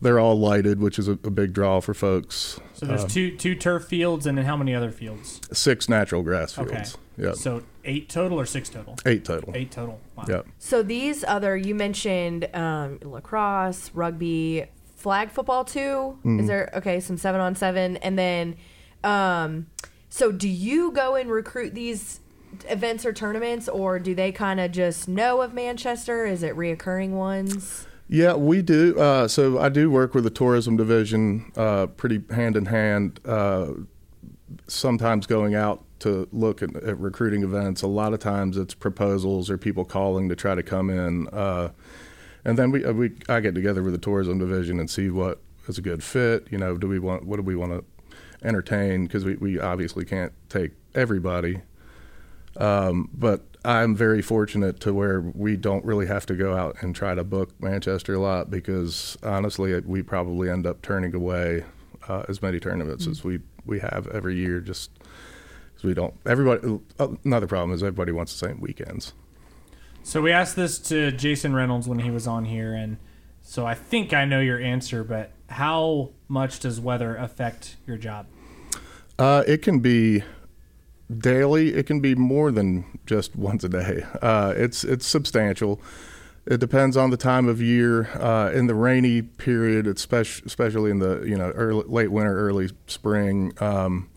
they're 0.00 0.18
all 0.18 0.38
lighted, 0.38 0.80
which 0.80 0.98
is 0.98 1.08
a, 1.08 1.12
a 1.12 1.30
big 1.30 1.54
draw 1.54 1.80
for 1.80 1.94
folks. 1.94 2.60
So 2.74 2.84
there's 2.86 3.06
two 3.06 3.36
two 3.36 3.54
turf 3.54 3.86
fields, 3.86 4.26
and 4.26 4.36
then 4.36 4.44
how 4.44 4.56
many 4.56 4.74
other 4.74 4.90
fields? 4.90 5.40
Six 5.52 5.88
natural 5.88 6.22
grass 6.22 6.58
Okay. 6.58 6.74
fields. 6.74 6.98
Yep. 7.16 7.34
So 7.36 7.62
eight 7.84 8.08
total 8.08 8.38
or 8.38 8.44
six 8.44 8.68
total? 8.68 8.96
Eight 9.06 9.24
total. 9.24 9.52
Eight 9.56 9.70
total. 9.70 10.00
Wow. 10.16 10.24
Yep. 10.28 10.46
So 10.58 10.82
these 10.82 11.24
other 11.24 11.56
you 11.56 11.74
mentioned 11.74 12.54
um, 12.54 12.98
lacrosse, 13.02 13.90
rugby, 13.94 14.66
flag 15.04 15.30
football 15.30 15.66
too. 15.66 16.18
Is 16.40 16.46
there 16.46 16.70
okay 16.74 16.98
some 16.98 17.18
seven 17.18 17.38
on 17.38 17.54
seven, 17.54 17.98
and 17.98 18.18
then 18.18 18.56
um, 19.04 19.66
so 20.08 20.32
do 20.32 20.48
you 20.48 20.92
go 20.92 21.14
and 21.14 21.30
recruit 21.30 21.74
these 21.74 22.20
events 22.70 23.04
or 23.04 23.12
tournaments, 23.12 23.68
or 23.68 23.98
do 23.98 24.14
they 24.14 24.32
kind 24.32 24.60
of 24.60 24.72
just 24.72 25.06
know 25.06 25.42
of 25.42 25.52
Manchester? 25.52 26.24
Is 26.24 26.42
it 26.42 26.56
reoccurring 26.56 27.10
ones? 27.10 27.86
Yeah, 28.08 28.32
we 28.32 28.62
do. 28.62 28.98
Uh, 28.98 29.28
so 29.28 29.58
I 29.58 29.68
do 29.68 29.90
work 29.90 30.14
with 30.14 30.24
the 30.24 30.30
tourism 30.30 30.78
division 30.78 31.52
uh, 31.54 31.88
pretty 31.88 32.22
hand 32.30 32.56
in 32.56 32.64
hand. 32.64 33.20
Uh, 33.26 33.72
sometimes 34.66 35.26
going 35.26 35.54
out 35.54 35.84
to 35.98 36.26
look 36.32 36.62
at, 36.62 36.74
at 36.76 36.98
recruiting 36.98 37.42
events. 37.42 37.82
A 37.82 37.86
lot 37.86 38.14
of 38.14 38.20
times 38.20 38.56
it's 38.56 38.72
proposals 38.72 39.50
or 39.50 39.58
people 39.58 39.84
calling 39.84 40.30
to 40.30 40.34
try 40.36 40.54
to 40.54 40.62
come 40.62 40.88
in. 40.88 41.28
And 42.44 42.58
then 42.58 42.70
we, 42.70 42.84
uh, 42.84 42.92
we 42.92 43.12
I 43.28 43.40
get 43.40 43.54
together 43.54 43.82
with 43.82 43.92
the 43.92 43.98
tourism 43.98 44.38
division 44.38 44.78
and 44.80 44.88
see 44.90 45.10
what 45.10 45.40
is 45.66 45.78
a 45.78 45.82
good 45.82 46.02
fit. 46.02 46.46
You 46.50 46.58
know, 46.58 46.76
do 46.76 46.86
we 46.88 46.98
want 46.98 47.24
what 47.26 47.36
do 47.36 47.42
we 47.42 47.56
want 47.56 47.72
to 47.72 47.84
entertain? 48.46 49.04
Because 49.06 49.24
we, 49.24 49.36
we 49.36 49.58
obviously 49.58 50.04
can't 50.04 50.32
take 50.48 50.72
everybody. 50.94 51.60
Um, 52.56 53.08
but 53.14 53.42
I'm 53.64 53.96
very 53.96 54.22
fortunate 54.22 54.78
to 54.80 54.92
where 54.92 55.20
we 55.20 55.56
don't 55.56 55.84
really 55.84 56.06
have 56.06 56.26
to 56.26 56.34
go 56.34 56.54
out 56.56 56.76
and 56.82 56.94
try 56.94 57.14
to 57.14 57.24
book 57.24 57.50
Manchester 57.60 58.14
a 58.14 58.20
lot 58.20 58.50
because 58.50 59.16
honestly, 59.22 59.78
we 59.80 60.02
probably 60.02 60.50
end 60.50 60.66
up 60.66 60.82
turning 60.82 61.14
away 61.14 61.64
uh, 62.08 62.24
as 62.28 62.42
many 62.42 62.60
tournaments 62.60 63.06
as 63.06 63.24
we, 63.24 63.40
we 63.64 63.80
have 63.80 64.06
every 64.08 64.36
year 64.36 64.60
just 64.60 64.90
'cause 65.74 65.82
we 65.84 65.94
don't. 65.94 66.14
Everybody. 66.26 66.78
uh, 67.00 67.08
Another 67.24 67.46
problem 67.46 67.72
is 67.74 67.82
everybody 67.82 68.12
wants 68.12 68.38
the 68.38 68.46
same 68.46 68.60
weekends. 68.60 69.14
So 70.06 70.20
we 70.20 70.32
asked 70.32 70.54
this 70.54 70.78
to 70.80 71.10
Jason 71.12 71.54
Reynolds 71.54 71.88
when 71.88 72.00
he 72.00 72.10
was 72.10 72.26
on 72.26 72.44
here, 72.44 72.74
and 72.74 72.98
so 73.40 73.64
I 73.64 73.72
think 73.72 74.12
I 74.12 74.26
know 74.26 74.38
your 74.38 74.60
answer. 74.60 75.02
But 75.02 75.32
how 75.48 76.10
much 76.28 76.60
does 76.60 76.78
weather 76.78 77.16
affect 77.16 77.76
your 77.86 77.96
job? 77.96 78.26
Uh, 79.18 79.44
it 79.46 79.62
can 79.62 79.80
be 79.80 80.22
daily. 81.10 81.72
It 81.74 81.86
can 81.86 82.00
be 82.00 82.14
more 82.14 82.52
than 82.52 82.84
just 83.06 83.34
once 83.36 83.64
a 83.64 83.68
day. 83.70 84.04
Uh, 84.20 84.52
it's 84.54 84.84
it's 84.84 85.06
substantial. 85.06 85.80
It 86.44 86.60
depends 86.60 86.98
on 86.98 87.08
the 87.08 87.16
time 87.16 87.48
of 87.48 87.62
year. 87.62 88.10
Uh, 88.20 88.50
in 88.52 88.66
the 88.66 88.74
rainy 88.74 89.22
period, 89.22 89.86
especially 89.86 90.44
especially 90.44 90.90
in 90.90 90.98
the 90.98 91.22
you 91.22 91.38
know 91.38 91.48
early, 91.52 91.84
late 91.86 92.12
winter, 92.12 92.38
early 92.38 92.68
spring, 92.86 93.54
um, 93.58 94.10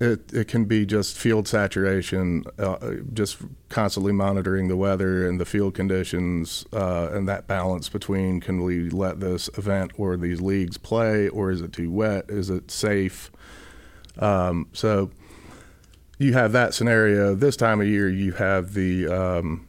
it 0.00 0.32
it 0.32 0.48
can 0.48 0.64
be 0.64 0.84
just 0.84 1.16
field 1.16 1.46
saturation, 1.46 2.44
uh, 2.58 2.94
just 3.12 3.38
constantly 3.68 4.12
monitoring 4.12 4.68
the 4.68 4.76
weather 4.76 5.28
and 5.28 5.40
the 5.40 5.44
field 5.44 5.74
conditions, 5.74 6.64
uh, 6.72 7.08
and 7.12 7.28
that 7.28 7.46
balance 7.46 7.88
between 7.88 8.40
can 8.40 8.62
we 8.62 8.90
let 8.90 9.20
this 9.20 9.48
event 9.56 9.92
or 9.96 10.16
these 10.16 10.40
leagues 10.40 10.78
play, 10.78 11.28
or 11.28 11.50
is 11.50 11.60
it 11.60 11.72
too 11.72 11.90
wet? 11.90 12.24
Is 12.28 12.50
it 12.50 12.70
safe? 12.70 13.30
Um, 14.18 14.68
so 14.72 15.10
you 16.18 16.32
have 16.32 16.52
that 16.52 16.74
scenario. 16.74 17.34
This 17.34 17.56
time 17.56 17.80
of 17.80 17.86
year, 17.86 18.08
you 18.08 18.32
have 18.32 18.74
the 18.74 19.06
um, 19.08 19.66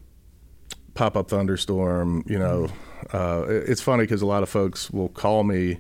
pop 0.96 1.16
up 1.16 1.30
thunderstorm. 1.30 2.24
You 2.28 2.40
know, 2.40 2.68
uh, 3.14 3.46
it- 3.48 3.70
it's 3.70 3.82
funny 3.82 4.04
because 4.04 4.22
a 4.22 4.26
lot 4.28 4.44
of 4.44 4.50
folks 4.50 4.90
will 4.92 5.10
call 5.10 5.44
me 5.44 5.80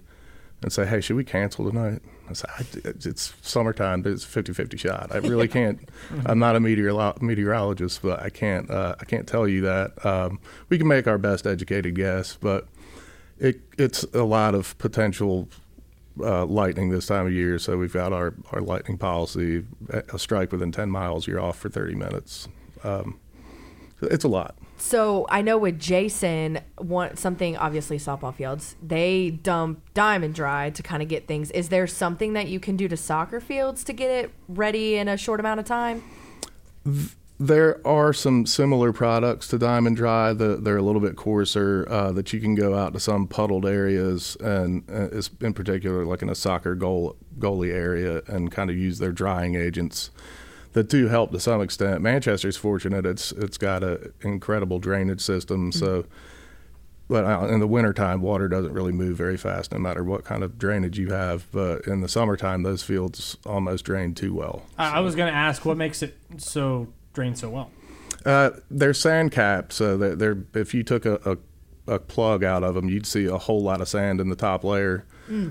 and 0.61 0.71
say, 0.71 0.85
"Hey, 0.85 1.01
should 1.01 1.15
we 1.15 1.23
cancel 1.23 1.69
tonight?" 1.69 2.01
I 2.29 2.33
say, 2.33 2.47
I, 2.57 2.65
"It's 2.83 3.33
summertime. 3.41 4.01
but 4.01 4.11
It's 4.11 4.23
a 4.25 4.43
50-50 4.43 4.79
shot. 4.79 5.09
I 5.13 5.17
really 5.17 5.47
can't. 5.59 5.87
I'm 6.25 6.39
not 6.39 6.55
a 6.55 6.59
meteorolo- 6.59 7.21
meteorologist, 7.21 8.01
but 8.01 8.21
I 8.21 8.29
can't. 8.29 8.69
Uh, 8.69 8.95
I 8.99 9.05
can't 9.05 9.27
tell 9.27 9.47
you 9.47 9.61
that. 9.61 10.05
Um, 10.05 10.39
we 10.69 10.77
can 10.77 10.87
make 10.87 11.07
our 11.07 11.17
best 11.17 11.45
educated 11.45 11.95
guess, 11.95 12.35
but 12.39 12.67
it, 13.39 13.61
it's 13.77 14.03
a 14.13 14.23
lot 14.23 14.55
of 14.55 14.77
potential 14.77 15.47
uh, 16.19 16.45
lightning 16.45 16.89
this 16.89 17.07
time 17.07 17.27
of 17.27 17.33
year. 17.33 17.59
So 17.59 17.77
we've 17.77 17.93
got 17.93 18.13
our, 18.13 18.33
our 18.51 18.61
lightning 18.61 18.97
policy. 18.97 19.65
A 19.89 20.17
strike 20.17 20.51
within 20.51 20.71
10 20.71 20.89
miles, 20.89 21.27
you're 21.27 21.41
off 21.41 21.57
for 21.59 21.69
30 21.69 21.95
minutes. 21.95 22.47
Um, 22.83 23.19
it's 24.01 24.23
a 24.23 24.29
lot. 24.29 24.55
So 24.77 25.25
I 25.29 25.41
know 25.41 25.57
with 25.57 25.79
Jason, 25.79 26.59
one 26.77 27.15
something 27.15 27.55
obviously 27.57 27.97
softball 27.97 28.33
fields 28.33 28.75
they 28.85 29.31
dump 29.31 29.81
diamond 29.93 30.35
dry 30.35 30.69
to 30.71 30.83
kind 30.83 31.01
of 31.01 31.09
get 31.09 31.27
things. 31.27 31.51
Is 31.51 31.69
there 31.69 31.87
something 31.87 32.33
that 32.33 32.47
you 32.47 32.59
can 32.59 32.75
do 32.75 32.87
to 32.87 32.97
soccer 32.97 33.39
fields 33.39 33.83
to 33.85 33.93
get 33.93 34.11
it 34.11 34.31
ready 34.47 34.95
in 34.95 35.07
a 35.07 35.17
short 35.17 35.39
amount 35.39 35.59
of 35.59 35.65
time? 35.65 36.03
There 37.37 37.85
are 37.85 38.13
some 38.13 38.45
similar 38.45 38.93
products 38.93 39.49
to 39.49 39.57
Diamond 39.57 39.97
Dry. 39.97 40.31
that 40.31 40.63
they're 40.63 40.77
a 40.77 40.81
little 40.81 41.01
bit 41.01 41.17
coarser 41.17 41.85
uh, 41.89 42.11
that 42.13 42.31
you 42.31 42.39
can 42.39 42.55
go 42.55 42.75
out 42.75 42.93
to 42.93 42.99
some 42.99 43.27
puddled 43.27 43.65
areas, 43.65 44.37
and 44.39 44.83
uh, 44.89 45.09
in 45.41 45.53
particular 45.53 46.05
like 46.05 46.21
in 46.21 46.29
a 46.29 46.35
soccer 46.35 46.75
goal 46.75 47.17
goalie 47.37 47.73
area, 47.73 48.21
and 48.27 48.51
kind 48.51 48.69
of 48.69 48.77
use 48.77 48.99
their 48.99 49.11
drying 49.11 49.55
agents 49.55 50.11
that 50.75 50.89
two 50.89 51.07
help 51.07 51.31
to 51.31 51.39
some 51.39 51.61
extent. 51.61 52.01
Manchester's 52.01 52.57
fortunate; 52.57 53.05
it's 53.05 53.31
it's 53.31 53.57
got 53.57 53.83
an 53.83 54.13
incredible 54.21 54.77
drainage 54.77 55.21
system, 55.21 55.71
so. 55.71 56.05
But 57.07 57.23
uh, 57.23 57.47
in 57.49 57.59
the 57.59 57.67
wintertime, 57.67 58.21
water 58.21 58.47
doesn't 58.47 58.73
really 58.73 58.91
move 58.91 59.15
very 59.15 59.37
fast, 59.37 59.71
no 59.71 59.77
matter 59.77 60.03
what 60.03 60.23
kind 60.23 60.43
of 60.43 60.57
drainage 60.57 60.97
you 60.97 61.11
have. 61.11 61.45
But 61.51 61.85
in 61.85 62.01
the 62.01 62.09
summertime, 62.09 62.63
those 62.63 62.81
fields 62.81 63.37
almost 63.45 63.85
drain 63.85 64.15
too 64.15 64.33
well. 64.33 64.63
I, 64.75 64.97
I 64.97 64.99
was 65.01 65.15
going 65.15 65.31
to 65.31 65.37
ask 65.37 65.65
what 65.65 65.77
makes 65.77 66.01
it 66.01 66.17
so 66.37 66.87
drain 67.13 67.35
so 67.35 67.49
well. 67.49 67.69
Uh, 68.25 68.49
they're 68.71 68.93
sand 68.95 69.31
capped, 69.31 69.71
so 69.71 69.97
they're, 69.97 70.15
they're 70.15 70.37
if 70.55 70.73
you 70.73 70.81
took 70.81 71.05
a, 71.05 71.37
a, 71.87 71.93
a 71.93 71.99
plug 71.99 72.43
out 72.43 72.63
of 72.63 72.73
them, 72.73 72.89
you'd 72.89 73.05
see 73.05 73.25
a 73.25 73.37
whole 73.37 73.61
lot 73.61 73.81
of 73.81 73.87
sand 73.87 74.19
in 74.19 74.29
the 74.29 74.35
top 74.35 74.63
layer. 74.63 75.05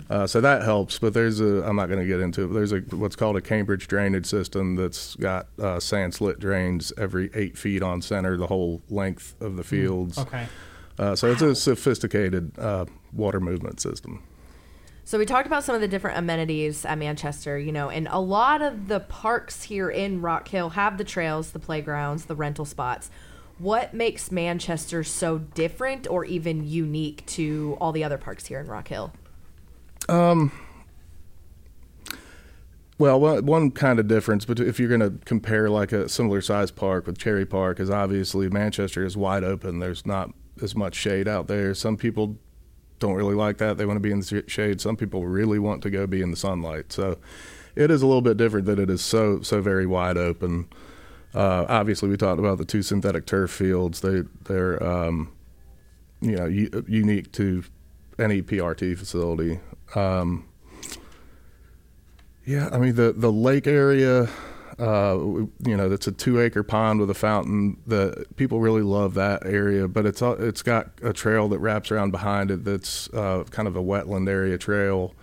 Uh, 0.09 0.27
so 0.27 0.41
that 0.41 0.63
helps. 0.63 0.99
But 0.99 1.15
there's 1.15 1.41
a 1.41 1.63
I'm 1.65 1.77
not 1.77 1.87
going 1.87 2.01
to 2.01 2.07
get 2.07 2.21
into 2.21 2.45
it. 2.45 2.47
But 2.49 2.55
there's 2.55 2.73
a 2.73 2.81
what's 2.97 3.17
called 3.17 3.37
a 3.37 3.41
Cambridge 3.41 3.89
drainage 3.89 4.27
system 4.27 4.77
that's 4.77 5.17
got 5.17 5.49
uh, 5.61 5.81
sand 5.81 6.15
slit 6.15 6.39
drains 6.39 6.93
every 6.97 7.31
eight 7.35 7.59
feet 7.59 7.83
on 7.83 8.03
center, 8.03 8.37
the 8.37 8.47
whole 8.47 8.83
length 8.89 9.35
of 9.41 9.57
the 9.57 9.65
fields. 9.65 10.19
Okay. 10.19 10.47
Uh, 10.99 11.17
so 11.17 11.31
it's 11.31 11.43
a 11.43 11.55
sophisticated 11.55 12.57
uh, 12.59 12.85
water 13.13 13.41
movement 13.41 13.81
system. 13.81 14.23
So 15.07 15.19
we 15.19 15.27
talked 15.27 15.47
about 15.47 15.65
some 15.65 15.75
of 15.75 15.83
the 15.83 15.89
different 15.89 16.17
amenities 16.17 16.87
at 16.87 16.97
Manchester, 16.97 17.59
you 17.59 17.73
know, 17.73 17.91
and 17.91 18.09
a 18.11 18.21
lot 18.21 18.63
of 18.63 18.89
the 18.89 19.01
parks 19.01 19.65
here 19.65 19.91
in 19.91 20.23
Rock 20.23 20.49
Hill 20.49 20.71
have 20.71 20.97
the 20.97 21.05
trails, 21.05 21.51
the 21.51 21.59
playgrounds, 21.59 22.25
the 22.25 22.35
rental 22.35 22.65
spots. 22.65 23.11
What 23.59 23.93
makes 23.93 24.33
Manchester 24.33 25.05
so 25.05 25.39
different 25.39 26.09
or 26.09 26.25
even 26.25 26.67
unique 26.67 27.27
to 27.27 27.77
all 27.81 27.93
the 27.93 28.03
other 28.03 28.17
parks 28.17 28.47
here 28.47 28.61
in 28.61 28.67
Rock 28.67 28.89
Hill? 28.89 29.13
Well, 32.99 33.21
one, 33.21 33.45
one 33.45 33.71
kind 33.73 33.99
of 33.99 34.07
difference, 34.07 34.45
but 34.45 34.61
if 34.61 34.79
you're 34.79 34.89
going 34.89 35.01
to 35.01 35.25
compare 35.25 35.69
like 35.69 35.91
a 35.93 36.09
similar 36.09 36.41
size 36.41 36.71
park 36.71 37.07
with 37.07 37.19
Cherry 37.19 37.45
Park, 37.45 37.81
is 37.81 37.91
obviously 37.91 38.49
Manchester 38.49 39.05
is 39.05 39.17
wide 39.17 39.43
open. 39.43 39.81
There's 39.81 40.07
not 40.07 40.31
as 40.63 40.77
much 40.77 40.95
shade 40.95 41.27
out 41.27 41.49
there. 41.49 41.75
Some 41.75 41.97
people 41.97 42.39
don't 43.01 43.15
really 43.15 43.35
like 43.35 43.59
that; 43.59 43.79
they 43.79 43.85
want 43.85 43.97
to 43.97 44.01
be 44.01 44.13
in 44.13 44.21
the 44.21 44.45
shade. 44.47 44.81
Some 44.81 44.97
people 44.97 45.27
really 45.27 45.59
want 45.59 45.83
to 45.83 45.91
go 45.91 46.07
be 46.07 46.23
in 46.23 46.31
the 46.31 46.37
sunlight. 46.37 46.93
So 46.93 47.19
it 47.75 47.91
is 47.91 48.01
a 48.01 48.07
little 48.07 48.23
bit 48.23 48.37
different 48.37 48.67
that 48.67 48.79
it 48.79 48.89
is 48.89 49.03
so 49.03 49.41
so 49.43 49.61
very 49.61 49.87
wide 49.87 50.17
open. 50.17 50.69
Uh, 51.35 51.67
obviously, 51.69 52.09
we 52.09 52.17
talked 52.17 52.39
about 52.39 52.59
the 52.59 52.65
two 52.65 52.83
synthetic 52.83 53.27
turf 53.27 53.51
fields. 53.51 54.01
They 54.03 54.23
they're 54.45 54.81
um, 54.83 55.33
you 56.21 56.37
know 56.37 56.47
u- 56.47 56.85
unique 56.87 57.33
to 57.33 57.65
any 58.21 58.41
PRT 58.41 58.97
facility. 58.97 59.59
Um, 59.95 60.47
yeah, 62.45 62.69
I 62.73 62.79
mean 62.79 62.95
the 62.95 63.13
the 63.13 63.33
lake 63.33 63.67
area, 63.67 64.29
uh, 64.79 65.17
you 65.19 65.77
know, 65.77 65.89
that's 65.89 66.07
a 66.07 66.13
two 66.13 66.41
acre 66.41 66.63
pond 66.63 67.01
with 67.01 67.11
a 67.11 67.15
fountain. 67.15 67.79
The 67.87 68.27
people 68.37 68.61
really 68.61 68.83
love 68.83 69.15
that 69.15 69.47
area, 69.47 69.89
but 69.89 70.05
it's 70.07 70.21
it's 70.21 70.63
got 70.63 70.91
a 71.03 71.13
trail 71.13 71.49
that 71.49 71.59
wraps 71.59 71.91
around 71.91 72.11
behind 72.11 72.51
it. 72.51 72.65
That's 72.65 73.09
uh, 73.15 73.45
kind 73.51 73.69
of 73.69 73.77
a 73.77 73.83
wetland 73.83 74.29
area 74.29 74.59
trail. 74.59 75.15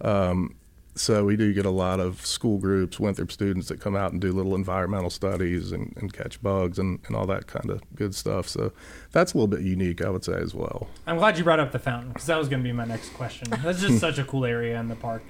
Um, 0.00 0.56
so 0.96 1.24
we 1.24 1.36
do 1.36 1.52
get 1.52 1.66
a 1.66 1.70
lot 1.70 1.98
of 1.98 2.24
school 2.24 2.58
groups, 2.58 3.00
Winthrop 3.00 3.32
students 3.32 3.68
that 3.68 3.80
come 3.80 3.96
out 3.96 4.12
and 4.12 4.20
do 4.20 4.32
little 4.32 4.54
environmental 4.54 5.10
studies 5.10 5.72
and, 5.72 5.92
and 5.96 6.12
catch 6.12 6.40
bugs 6.40 6.78
and, 6.78 7.00
and 7.06 7.16
all 7.16 7.26
that 7.26 7.46
kind 7.46 7.68
of 7.70 7.82
good 7.94 8.14
stuff. 8.14 8.48
So 8.48 8.72
that's 9.10 9.32
a 9.32 9.36
little 9.36 9.48
bit 9.48 9.62
unique, 9.62 10.02
I 10.02 10.10
would 10.10 10.24
say, 10.24 10.34
as 10.34 10.54
well. 10.54 10.88
I'm 11.06 11.18
glad 11.18 11.36
you 11.36 11.44
brought 11.44 11.60
up 11.60 11.72
the 11.72 11.78
fountain 11.78 12.12
because 12.12 12.26
that 12.26 12.38
was 12.38 12.48
going 12.48 12.62
to 12.62 12.64
be 12.64 12.72
my 12.72 12.84
next 12.84 13.10
question. 13.14 13.48
That's 13.62 13.80
just 13.80 13.98
such 14.00 14.18
a 14.18 14.24
cool 14.24 14.44
area 14.44 14.78
in 14.78 14.88
the 14.88 14.96
park. 14.96 15.22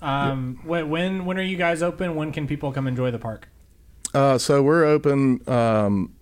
Um, 0.00 0.60
when, 0.64 0.90
when 0.90 1.24
when 1.24 1.38
are 1.38 1.42
you 1.42 1.56
guys 1.56 1.82
open? 1.82 2.14
When 2.14 2.30
can 2.30 2.46
people 2.46 2.72
come 2.72 2.86
enjoy 2.86 3.10
the 3.10 3.18
park? 3.18 3.48
Uh, 4.12 4.36
so 4.36 4.62
we're 4.62 4.84
open 4.84 5.40
um, 5.48 6.14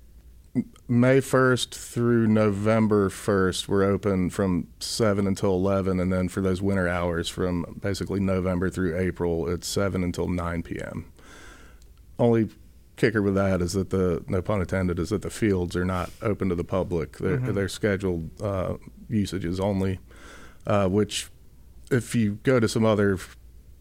May 0.87 1.19
1st 1.21 1.71
through 1.71 2.27
November 2.27 3.09
1st, 3.09 3.69
we're 3.69 3.85
open 3.85 4.29
from 4.29 4.69
7 4.81 5.27
until 5.27 5.55
11. 5.55 5.99
And 5.99 6.13
then 6.13 6.29
for 6.29 6.43
those 6.43 6.61
winter 6.61 6.87
hours 6.87 7.29
from 7.29 7.79
basically 7.81 8.21
November 8.21 8.69
through 8.69 8.99
April, 8.99 9.49
it's 9.49 9.67
7 9.67 10.05
until 10.05 10.29
9 10.29 10.63
p.m. 10.63 11.11
Only 12.19 12.51
kicker 12.97 13.23
with 13.23 13.35
that 13.35 13.63
is 13.63 13.73
that 13.73 13.89
the, 13.89 14.23
no 14.29 14.43
pun 14.43 14.61
intended, 14.61 14.99
is 14.99 15.09
that 15.09 15.23
the 15.23 15.31
fields 15.31 15.75
are 15.75 15.87
not 15.87 16.11
open 16.21 16.51
to 16.51 16.55
the 16.55 16.65
public. 16.65 17.17
They're, 17.17 17.39
they're 17.39 17.69
scheduled 17.69 18.31
uh, 18.43 18.75
usages 19.09 19.59
only, 19.59 20.01
uh, 20.67 20.89
which 20.89 21.29
if 21.91 22.15
you 22.15 22.39
go 22.43 22.61
to 22.61 22.69
some 22.69 22.85
other 22.85 23.19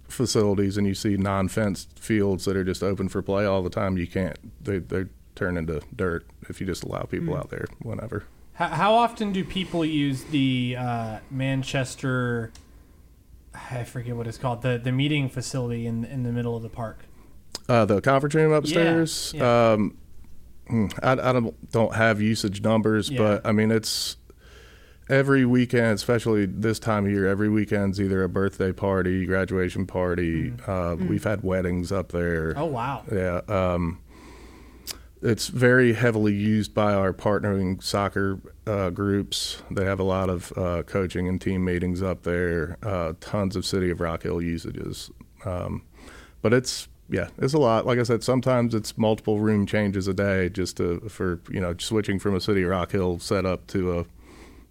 facilities 0.07 0.77
and 0.77 0.88
you 0.88 0.93
see 0.93 1.17
non-fenced 1.17 1.99
fields 1.99 2.45
that 2.45 2.55
are 2.55 2.63
just 2.63 2.81
open 2.81 3.10
for 3.10 3.21
play 3.21 3.45
all 3.45 3.62
the 3.62 3.69
time, 3.69 3.97
you 3.97 4.07
can't. 4.07 4.38
They 4.63 4.79
they 4.79 5.05
turn 5.35 5.57
into 5.57 5.81
dirt 5.95 6.25
if 6.49 6.59
you 6.61 6.67
just 6.67 6.83
allow 6.83 7.03
people 7.03 7.35
out 7.35 7.49
there 7.49 7.65
whenever. 7.81 8.23
How, 8.53 8.67
how 8.67 8.93
often 8.95 9.31
do 9.31 9.43
people 9.43 9.83
use 9.85 10.23
the 10.25 10.75
uh, 10.77 11.19
Manchester? 11.29 12.51
I 13.53 13.83
forget 13.83 14.15
what 14.15 14.27
it's 14.27 14.37
called. 14.37 14.61
The 14.61 14.77
the 14.81 14.91
meeting 14.91 15.29
facility 15.29 15.85
in 15.87 16.03
in 16.05 16.23
the 16.23 16.31
middle 16.31 16.55
of 16.55 16.63
the 16.63 16.69
park. 16.69 16.99
Uh, 17.67 17.85
the 17.85 18.01
conference 18.01 18.35
room 18.35 18.51
upstairs. 18.51 19.33
yeah. 19.35 19.71
Um, 19.73 19.97
hmm, 20.67 20.87
I, 21.03 21.11
I 21.13 21.15
don't 21.33 21.71
don't 21.71 21.95
have 21.95 22.21
usage 22.21 22.61
numbers, 22.61 23.09
Yeah. 23.09 23.17
but 23.19 23.45
I 23.45 23.51
mean 23.51 23.71
it's 23.71 24.17
every 25.09 25.45
weekend, 25.45 25.93
especially 25.95 26.45
this 26.45 26.79
time 26.79 27.05
of 27.05 27.11
year. 27.11 27.27
Every 27.27 27.49
weekend's 27.49 27.99
either 27.99 28.23
a 28.23 28.29
birthday 28.29 28.71
party, 28.71 29.25
graduation 29.25 29.85
party. 29.85 30.53
Uh, 30.65 30.95
We've 30.99 31.23
had 31.23 31.43
weddings 31.43 31.91
up 31.91 32.11
there. 32.11 32.53
Oh 32.57 32.65
wow! 32.65 33.03
Yeah. 33.11 33.41
Um, 33.47 33.99
it's 35.21 35.47
very 35.47 35.93
heavily 35.93 36.34
used 36.34 36.73
by 36.73 36.93
our 36.93 37.13
partnering 37.13 37.81
soccer 37.84 38.39
uh, 38.65 38.89
groups. 38.89 39.62
They 39.69 39.86
have 39.86 39.99
a 39.99 40.03
lot 40.03 40.29
of 40.29 40.51
uh, 40.57 40.84
coaching 40.84 41.27
and 41.27 41.39
team 41.39 41.63
meetings 41.63 42.01
up 42.01 42.23
there. 42.23 42.77
Uh, 42.84 43.13
tons 43.21 43.55
of 43.55 43.65
City 43.65 43.89
of 43.91 43.99
Rock 44.01 44.23
Hill 44.23 44.41
usages. 44.41 45.12
Um, 45.45 45.84
but 46.41 46.53
it's 46.53 46.88
yeah, 47.10 47.27
it's 47.38 47.53
a 47.53 47.57
lot. 47.60 47.86
Like 47.86 47.99
I 47.99 48.03
said, 48.03 48.23
sometimes 48.23 48.73
it's 48.73 48.97
multiple 48.97 49.39
room 49.39 49.65
changes 49.65 50.07
a 50.07 50.13
day 50.13 50.49
just 50.49 50.77
to 50.77 50.99
for 51.10 51.39
you 51.49 51.60
know 51.60 51.75
switching 51.77 52.19
from 52.19 52.36
a 52.36 52.41
City 52.41 52.63
of 52.63 52.69
Rock 52.69 52.91
Hill 52.91 53.19
setup 53.19 53.67
to 53.67 53.99
a 53.99 54.05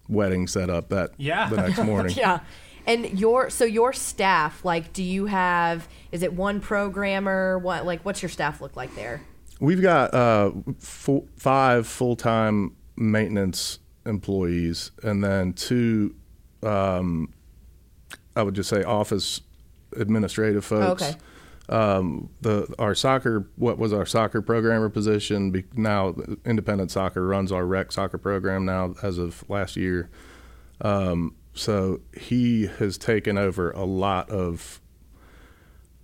wedding 0.09 0.47
setup 0.47 0.89
that 0.89 1.11
Yeah. 1.17 1.49
the 1.49 1.57
next 1.57 1.83
morning. 1.83 2.15
Yeah. 2.17 2.39
And 2.87 3.19
your 3.19 3.51
so 3.51 3.63
your 3.63 3.93
staff, 3.93 4.65
like, 4.65 4.91
do 4.91 5.03
you 5.03 5.27
have? 5.27 5.87
Is 6.11 6.23
it 6.23 6.33
one 6.33 6.59
programmer? 6.59 7.59
What 7.59 7.85
like 7.85 8.03
what's 8.03 8.23
your 8.23 8.29
staff 8.29 8.59
look 8.59 8.75
like 8.75 8.95
there? 8.95 9.21
We've 9.61 9.81
got 9.81 10.11
uh, 10.15 10.51
full, 10.79 11.27
five 11.37 11.85
full 11.85 12.15
time 12.15 12.75
maintenance 12.97 13.77
employees, 14.07 14.89
and 15.03 15.23
then 15.23 15.53
two, 15.53 16.15
um, 16.63 17.31
I 18.35 18.41
would 18.41 18.55
just 18.55 18.69
say, 18.69 18.81
office 18.81 19.41
administrative 19.95 20.65
folks. 20.65 21.03
Okay. 21.03 21.15
Um, 21.69 22.31
the 22.41 22.73
our 22.79 22.95
soccer, 22.95 23.47
what 23.55 23.77
was 23.77 23.93
our 23.93 24.05
soccer 24.07 24.41
programmer 24.41 24.89
position? 24.89 25.51
Be, 25.51 25.63
now, 25.75 26.15
Independent 26.43 26.89
Soccer 26.89 27.25
runs 27.25 27.51
our 27.51 27.65
rec 27.65 27.91
soccer 27.91 28.17
program 28.17 28.65
now 28.65 28.95
as 29.03 29.19
of 29.19 29.47
last 29.47 29.77
year. 29.77 30.09
Um, 30.81 31.35
so 31.53 32.01
he 32.19 32.65
has 32.79 32.97
taken 32.97 33.37
over 33.37 33.69
a 33.71 33.85
lot 33.85 34.27
of 34.31 34.81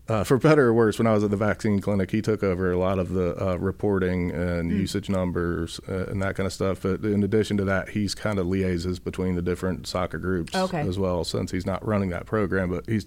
uh, 0.10 0.24
for 0.24 0.38
better 0.38 0.68
or 0.68 0.74
worse, 0.74 0.98
when 0.98 1.08
I 1.08 1.14
was 1.14 1.24
at 1.24 1.32
the 1.32 1.38
vaccine 1.38 1.80
clinic, 1.82 2.12
he 2.12 2.22
took 2.22 2.44
over 2.44 2.72
a 2.72 2.78
lot 2.78 2.98
of 3.00 3.10
the 3.10 3.36
uh, 3.42 3.56
reporting 3.58 4.32
and 4.32 4.72
usage 4.72 5.10
numbers 5.10 5.80
uh, 5.90 6.06
and 6.08 6.22
that 6.22 6.36
kind 6.36 6.48
of 6.48 6.54
stuff. 6.54 6.82
But 6.82 7.04
in 7.04 7.24
addition 7.24 7.58
to 7.58 7.66
that, 7.66 7.90
he's 7.90 8.16
kind 8.16 8.40
of 8.40 8.48
liaises 8.48 9.04
between 9.04 9.36
the 9.36 9.42
different 9.42 9.86
soccer 9.88 10.18
groups 10.18 10.56
Okay. 10.56 10.82
as 10.82 10.98
well, 10.98 11.24
since 11.24 11.52
he's 11.52 11.66
not 11.66 11.86
running 11.86 12.10
that 12.12 12.26
program. 12.26 12.70
But 12.70 12.88
he's 12.88 13.06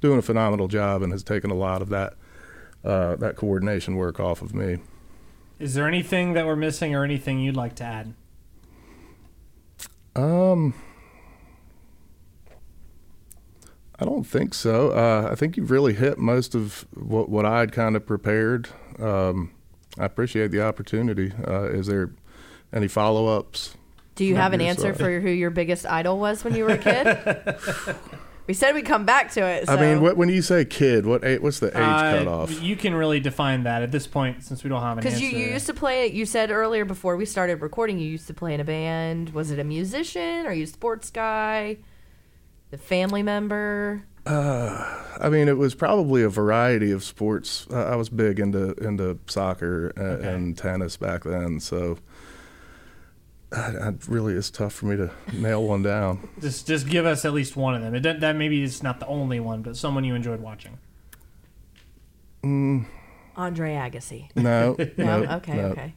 doing 0.00 0.18
a 0.18 0.22
phenomenal 0.22 0.66
job 0.68 1.02
and 1.02 1.12
has 1.12 1.22
taken 1.22 1.50
a 1.50 1.54
lot 1.54 1.82
of 1.82 1.88
that 1.90 2.14
uh, 2.84 3.16
that 3.16 3.36
coordination 3.36 3.96
work 3.96 4.18
off 4.18 4.40
of 4.40 4.54
me. 4.54 4.78
Is 5.58 5.74
there 5.74 5.86
anything 5.86 6.32
that 6.32 6.46
we're 6.46 6.56
missing 6.56 6.94
or 6.94 7.04
anything 7.04 7.38
you'd 7.38 7.56
like 7.56 7.74
to 7.76 7.84
add? 7.84 8.14
Um, 10.16 10.74
I 14.00 14.04
don't 14.06 14.24
think 14.24 14.54
so. 14.54 14.92
Uh, 14.92 15.28
I 15.30 15.34
think 15.34 15.56
you've 15.56 15.70
really 15.70 15.92
hit 15.92 16.18
most 16.18 16.54
of 16.54 16.86
what 16.94 17.28
what 17.28 17.44
I'd 17.44 17.72
kind 17.72 17.96
of 17.96 18.06
prepared. 18.06 18.68
Um, 18.98 19.52
I 19.98 20.06
appreciate 20.06 20.50
the 20.50 20.62
opportunity. 20.62 21.32
Uh, 21.46 21.64
is 21.64 21.86
there 21.86 22.10
any 22.72 22.88
follow 22.88 23.26
ups? 23.26 23.76
Do 24.14 24.24
you 24.24 24.36
have 24.36 24.52
an 24.52 24.60
answer 24.60 24.92
side. 24.94 24.98
for 24.98 25.20
who 25.20 25.30
your 25.30 25.50
biggest 25.50 25.86
idol 25.86 26.18
was 26.18 26.44
when 26.44 26.54
you 26.54 26.64
were 26.64 26.70
a 26.70 26.78
kid? 26.78 27.56
we 28.46 28.54
said 28.54 28.74
we'd 28.74 28.86
come 28.86 29.04
back 29.04 29.30
to 29.32 29.40
it. 29.40 29.66
So. 29.66 29.74
I 29.74 29.80
mean, 29.80 30.02
what, 30.02 30.16
when 30.16 30.28
you 30.28 30.42
say 30.42 30.64
kid, 30.64 31.06
what 31.06 31.22
what's 31.40 31.60
the 31.60 31.68
age 31.68 31.74
Uh, 31.76 32.18
cutoff? 32.18 32.62
You 32.62 32.76
can 32.76 32.94
really 32.94 33.20
define 33.20 33.64
that 33.64 33.82
at 33.82 33.92
this 33.92 34.06
point 34.06 34.44
since 34.44 34.62
we 34.64 34.70
don't 34.70 34.82
have 34.82 34.98
an 34.98 35.02
Because 35.02 35.14
answer. 35.14 35.26
you, 35.26 35.44
you 35.44 35.52
used 35.52 35.66
to 35.66 35.74
play, 35.74 36.06
you 36.06 36.26
said 36.26 36.50
earlier 36.50 36.84
before 36.84 37.16
we 37.16 37.24
started 37.26 37.60
recording, 37.60 37.98
you 37.98 38.08
used 38.10 38.26
to 38.28 38.34
play 38.34 38.54
in 38.54 38.60
a 38.60 38.64
band. 38.64 39.30
Was 39.30 39.50
it 39.50 39.58
a 39.58 39.64
musician? 39.64 40.46
Are 40.46 40.54
you 40.54 40.64
a 40.64 40.66
sports 40.66 41.10
guy? 41.10 41.78
The 42.70 42.78
family 42.78 43.22
member? 43.22 44.04
I 44.26 45.28
mean, 45.30 45.48
it 45.48 45.56
was 45.58 45.74
probably 45.74 46.22
a 46.22 46.28
variety 46.28 46.92
of 46.92 47.02
sports. 47.02 47.66
Uh, 47.70 47.84
I 47.84 47.96
was 47.96 48.08
big 48.08 48.38
into 48.38 48.72
into 48.74 49.18
soccer 49.26 49.88
and, 49.96 50.06
Okay. 50.18 50.32
and 50.34 50.56
tennis 50.58 50.96
back 50.96 51.24
then, 51.24 51.60
so. 51.60 51.98
I, 53.52 53.58
I 53.88 53.92
really, 54.06 54.34
it's 54.34 54.48
tough 54.48 54.72
for 54.74 54.86
me 54.86 54.96
to 54.96 55.10
nail 55.32 55.64
one 55.64 55.82
down. 55.82 56.28
just 56.40 56.68
just 56.68 56.88
give 56.88 57.04
us 57.04 57.24
at 57.24 57.32
least 57.32 57.56
one 57.56 57.74
of 57.74 57.82
them. 57.82 57.96
It, 57.96 58.20
that 58.20 58.36
maybe 58.36 58.62
it's 58.62 58.80
not 58.80 59.00
the 59.00 59.06
only 59.08 59.40
one, 59.40 59.62
but 59.62 59.76
someone 59.76 60.04
you 60.04 60.14
enjoyed 60.14 60.38
watching. 60.40 60.78
Andre 62.44 63.74
Agassi. 63.74 64.28
No, 64.36 64.76
No? 64.96 65.22
no, 65.24 65.32
okay, 65.36 65.56
no. 65.56 65.62
okay. 65.70 65.94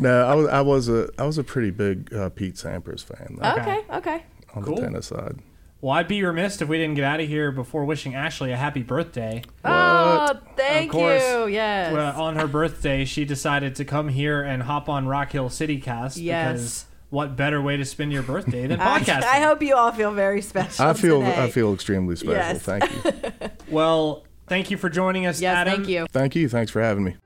No, 0.00 0.26
I 0.26 0.34
was 0.34 0.48
I 0.48 0.60
was 0.62 0.88
a 0.88 1.08
I 1.18 1.24
was 1.24 1.38
a 1.38 1.44
pretty 1.44 1.70
big 1.70 2.12
uh, 2.12 2.28
Pete 2.30 2.54
Sampras 2.56 3.04
fan 3.04 3.38
though, 3.40 3.50
Okay. 3.52 3.60
Okay, 3.60 3.96
okay. 3.96 4.22
on 4.54 4.64
cool. 4.64 4.76
the 4.76 4.82
tennis 4.82 5.06
side. 5.06 5.38
Well, 5.80 5.92
I'd 5.92 6.08
be 6.08 6.24
remiss 6.24 6.60
if 6.60 6.68
we 6.68 6.76
didn't 6.76 6.96
get 6.96 7.04
out 7.04 7.20
of 7.20 7.28
here 7.28 7.52
before 7.52 7.84
wishing 7.84 8.14
Ashley 8.14 8.50
a 8.50 8.56
happy 8.56 8.82
birthday. 8.82 9.42
Oh, 9.64 10.34
thank 10.56 10.90
course. 10.90 11.22
you. 11.22 11.46
Yes. 11.46 11.92
Well, 11.92 12.20
on 12.20 12.34
her 12.36 12.48
birthday, 12.48 13.04
she 13.04 13.24
decided 13.24 13.76
to 13.76 13.84
come 13.84 14.08
here 14.08 14.42
and 14.42 14.64
hop 14.64 14.88
on 14.88 15.06
Rock 15.06 15.30
Hill 15.30 15.48
City 15.50 15.78
Cast 15.80 16.16
Yes. 16.16 16.52
because 16.52 16.84
what 17.10 17.36
better 17.36 17.62
way 17.62 17.76
to 17.76 17.84
spend 17.84 18.12
your 18.12 18.24
birthday 18.24 18.66
than 18.66 18.80
I, 18.80 18.98
podcasting? 18.98 19.22
I 19.22 19.40
hope 19.40 19.62
you 19.62 19.76
all 19.76 19.92
feel 19.92 20.10
very 20.10 20.42
special. 20.42 20.84
I 20.84 20.94
feel 20.94 21.20
today. 21.20 21.44
I 21.44 21.50
feel 21.50 21.72
extremely 21.72 22.16
special. 22.16 22.34
Yes. 22.34 22.60
Thank 22.62 22.90
you. 23.04 23.12
Well, 23.70 24.24
thank 24.46 24.70
you 24.70 24.78
for 24.78 24.88
joining 24.88 25.26
us, 25.26 25.40
Yes, 25.42 25.54
Adam. 25.54 25.74
thank 25.76 25.88
you. 25.88 26.06
Thank 26.10 26.34
you. 26.34 26.48
Thanks 26.48 26.72
for 26.72 26.80
having 26.82 27.04
me. 27.04 27.16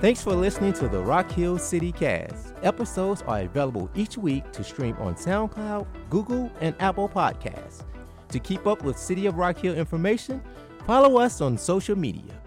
Thanks 0.00 0.22
for 0.22 0.32
listening 0.32 0.74
to 0.74 0.86
the 0.86 1.00
Rock 1.00 1.28
Hill 1.28 1.58
City 1.58 1.90
Cast. 1.90 2.54
Episodes 2.62 3.22
are 3.22 3.40
available 3.40 3.90
each 3.96 4.16
week 4.16 4.48
to 4.52 4.62
stream 4.62 4.94
on 5.00 5.16
SoundCloud, 5.16 5.88
Google, 6.08 6.52
and 6.60 6.76
Apple 6.78 7.08
Podcasts. 7.08 7.82
To 8.28 8.38
keep 8.38 8.64
up 8.68 8.84
with 8.84 8.96
City 8.96 9.26
of 9.26 9.38
Rock 9.38 9.58
Hill 9.58 9.74
information, 9.74 10.40
follow 10.86 11.18
us 11.18 11.40
on 11.40 11.58
social 11.58 11.98
media. 11.98 12.40